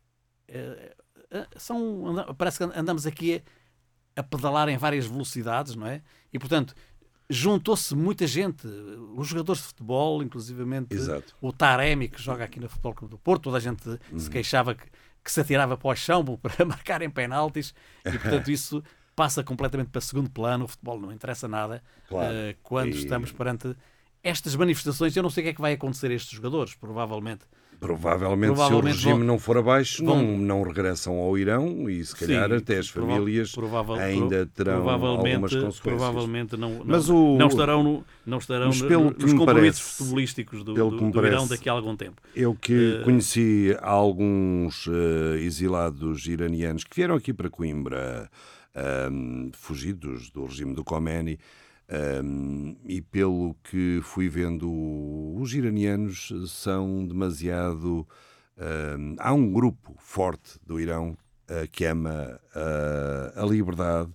[0.49, 3.43] uh, são, parece que andamos aqui
[4.15, 6.01] a, a pedalar em várias velocidades, não é?
[6.31, 6.73] E, portanto,
[7.29, 11.35] juntou-se muita gente, os jogadores de futebol, inclusivamente Exato.
[11.41, 14.19] o Taremi, que joga aqui no Futebol Clube do Porto, toda a gente uhum.
[14.19, 14.85] se queixava que,
[15.27, 17.73] que, se atirava para o chão para marcarem penaltis,
[18.05, 18.83] e portanto isso
[19.15, 22.33] passa completamente para segundo plano, o futebol não interessa nada claro.
[22.33, 22.97] uh, quando e...
[22.97, 23.75] estamos perante
[24.23, 25.15] estas manifestações.
[25.15, 27.45] Eu não sei o que é que vai acontecer a estes jogadores, provavelmente
[27.79, 31.87] Provavelmente, Provavelmente, se o regime vão, não for abaixo, vão, não, não regressam ao Irão
[31.87, 35.79] e se calhar sim, até as famílias provável, ainda terão algumas consequências.
[35.79, 40.73] Provavelmente não, não, Mas o, não estarão, no, não estarão nos compromissos parece, futebolísticos do,
[40.73, 42.19] do, do parece, Irão daqui a algum tempo.
[42.35, 48.27] Eu que uh, conheci alguns uh, exilados iranianos que vieram aqui para Coimbra,
[48.75, 51.37] uh, fugidos do regime do Khomeini,
[51.89, 54.69] um, e pelo que fui vendo,
[55.35, 58.07] os iranianos são demasiado.
[58.57, 61.15] Um, há um grupo forte do Irão
[61.49, 64.11] uh, que ama uh, a liberdade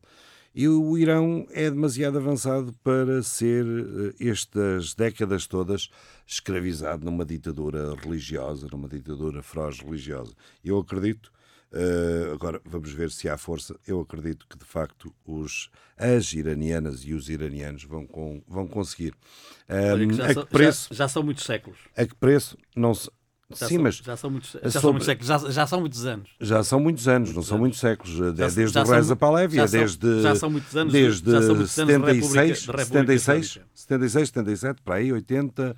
[0.55, 5.89] e o Irão é demasiado avançado para ser, uh, estas décadas todas,
[6.27, 10.35] escravizado numa ditadura religiosa, numa ditadura feroz religiosa.
[10.62, 11.33] Eu acredito
[11.73, 13.75] Uh, agora vamos ver se há força.
[13.87, 19.14] Eu acredito que de facto os, as iranianas e os iranianos vão, com, vão conseguir.
[19.68, 21.79] Um, já, a que preço, já, já, são muitos séculos.
[21.97, 22.59] A que preço?
[22.77, 23.11] Não se.
[23.51, 24.81] Já Sim, são, mas já são muitos, já sobre...
[24.81, 26.31] são muitos séculos, já, já, são muitos anos.
[26.41, 27.61] Já são muitos anos, muitos não são anos.
[27.61, 28.37] muitos séculos.
[28.37, 30.23] Já, desde o Reza Pahlavi, é desde.
[30.23, 30.93] Já são muitos anos.
[30.93, 35.77] Desde já são muitos 76, anos 76, 76, 77, para aí, 80.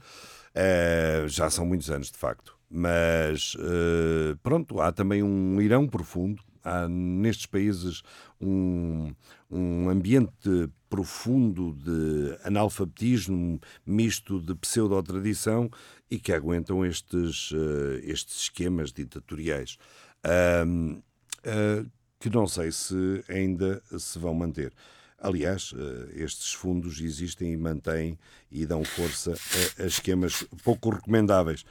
[0.54, 2.56] Uh, já são muitos anos, de facto.
[2.76, 8.02] Mas, uh, pronto, há também um Irão profundo, há nestes países
[8.40, 9.14] um,
[9.48, 15.70] um ambiente profundo de analfabetismo misto de pseudo-tradição
[16.10, 19.78] e que aguentam estes, uh, estes esquemas ditatoriais.
[20.26, 20.98] Uh,
[21.46, 24.72] uh, que não sei se ainda se vão manter.
[25.16, 25.72] Aliás,
[26.12, 28.18] estes fundos existem e mantêm
[28.50, 29.32] e dão força
[29.78, 31.64] a, a esquemas pouco recomendáveis.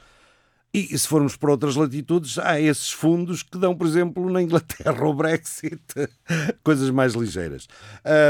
[0.76, 4.90] E se formos para outras latitudes, há esses fundos que dão, por exemplo, na Inglaterra
[5.06, 5.80] o Brexit,
[6.64, 7.68] coisas mais ligeiras.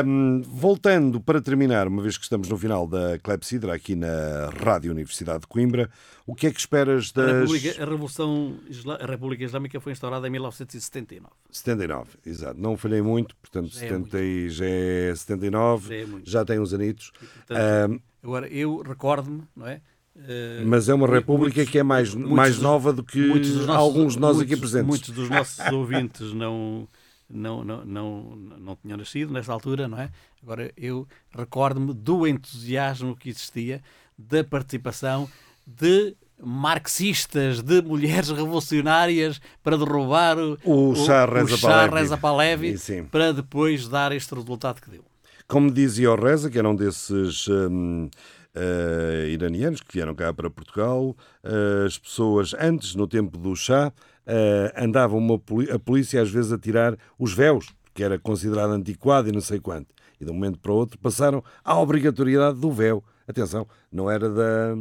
[0.05, 4.93] Um, voltando para terminar, uma vez que estamos no final da Clepsidra, aqui na Rádio
[4.93, 5.89] Universidade de Coimbra,
[6.27, 7.31] o que é que esperas das.
[7.31, 8.59] A, República, a Revolução
[9.01, 11.33] a República Islâmica foi instaurada em 1979.
[11.51, 12.61] 79, exato.
[12.61, 16.75] Não falhei muito, portanto, já 70, é já é 79, já, é já tem uns
[16.75, 17.11] anitos.
[17.23, 19.81] E, portanto, um, agora, eu recordo-me, não é?
[20.17, 24.15] Eh, Mas é uma república muitos, que é mais, mais nova do que nossos, alguns
[24.15, 24.87] de nós muitos, aqui presentes.
[24.87, 26.87] Muitos dos nossos ouvintes não,
[27.29, 30.11] não, não, não, não tinham nascido nesta altura, não é?
[30.43, 31.07] Agora, eu
[31.37, 33.83] recordo-me do entusiasmo que existia
[34.17, 35.29] da participação
[35.67, 42.77] de marxistas, de mulheres revolucionárias para derrubar o, o Shah Reza, Reza Pahlavi,
[43.11, 45.05] para depois dar este resultado que deu.
[45.47, 47.49] Como dizia o Reza, que era um desses...
[47.49, 48.09] Hum,
[48.55, 51.17] uh, iranianos que vieram cá para Portugal.
[51.43, 53.93] Uh, as pessoas, antes, no tempo do chá,
[54.27, 55.41] uh, andavam uma,
[55.73, 59.59] a polícia às vezes a tirar os véus, que era considerado antiquado e não sei
[59.59, 59.95] quanto.
[60.21, 63.03] E de um momento para o outro passaram à obrigatoriedade do véu.
[63.27, 64.75] Atenção, não era da,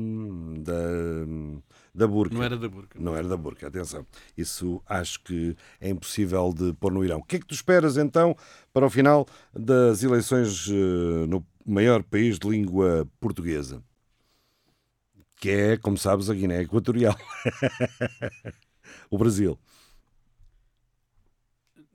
[0.59, 0.73] da,
[1.95, 2.35] da burca.
[2.35, 2.99] Não era da burca.
[2.99, 4.05] Não era da burca, atenção.
[4.37, 7.19] Isso acho que é impossível de pôr no Irão.
[7.19, 8.35] O que é que tu esperas então
[8.73, 10.67] para o final das eleições
[11.29, 13.83] no maior país de língua portuguesa,
[15.37, 17.15] que é, como sabes, a Guiné Equatorial.
[19.09, 19.57] o Brasil.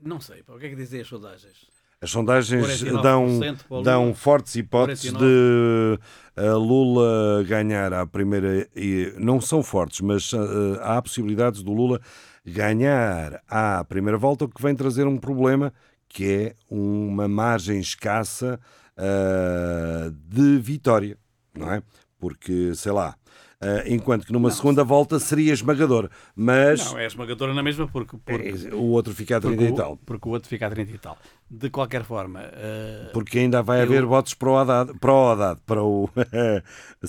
[0.01, 1.79] Não sei, o que é que dizem as sondagens?
[2.01, 3.41] As sondagens dão,
[3.83, 5.27] dão fortes hipóteses 49.
[5.27, 6.01] de
[6.41, 8.69] uh, Lula ganhar a primeira.
[8.77, 12.01] E não são fortes, mas uh, há possibilidades do Lula
[12.47, 15.73] ganhar à primeira volta, o que vem trazer um problema
[16.09, 18.61] que é uma margem escassa
[18.99, 21.17] uh, de vitória,
[21.55, 21.83] não é?
[22.19, 23.17] Porque, sei lá,
[23.61, 26.09] Ah, enquanto que numa segunda volta seria esmagador.
[26.37, 29.69] Mas Não, é esmagadora na mesma porque, porque, eh, o outro fica a 30 porque,
[29.69, 29.97] e o, tal.
[30.07, 31.19] porque o outro fica a 30 e tal.
[31.51, 35.29] De qualquer forma, eh, Porque ainda vai Eu- haver votos para o Haddad, para o,
[35.31, 36.63] Haddad, para o, Para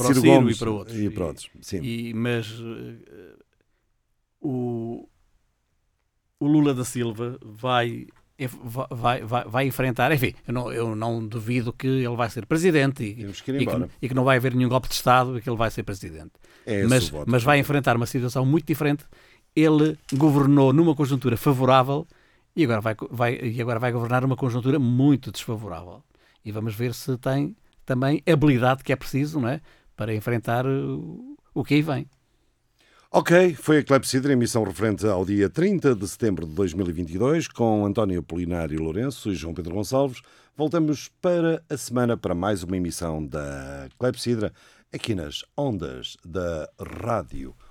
[0.08, 0.98] Ciro Ciro Gomes e para outros.
[0.98, 1.82] E para outros, sim.
[1.84, 2.48] E, mas
[4.42, 5.08] o,
[6.40, 8.08] o Lula da Silva vai,
[8.48, 13.04] vai, vai, vai enfrentar, enfim, eu não, eu não duvido que ele vai ser presidente
[13.04, 15.50] e, que e, que, e que não vai haver nenhum golpe de Estado e que
[15.50, 16.32] ele vai ser presidente.
[16.66, 17.30] É mas, voto.
[17.30, 19.04] mas vai enfrentar uma situação muito diferente.
[19.56, 22.08] Ele governou numa conjuntura favorável
[22.56, 26.04] e agora vai, vai, e agora vai governar numa conjuntura muito desfavorável.
[26.44, 29.62] E vamos ver se tem também a habilidade que é preciso não é?
[29.96, 32.08] para enfrentar o, o que aí vem.
[33.12, 38.22] Ok, foi a Clepsidra, emissão referente ao dia 30 de setembro de 2022, com António
[38.22, 40.22] Polinário Lourenço e João Pedro Gonçalves.
[40.56, 44.54] Voltamos para a semana para mais uma emissão da Clepsidra,
[44.94, 46.70] aqui nas ondas da
[47.04, 47.56] Rádio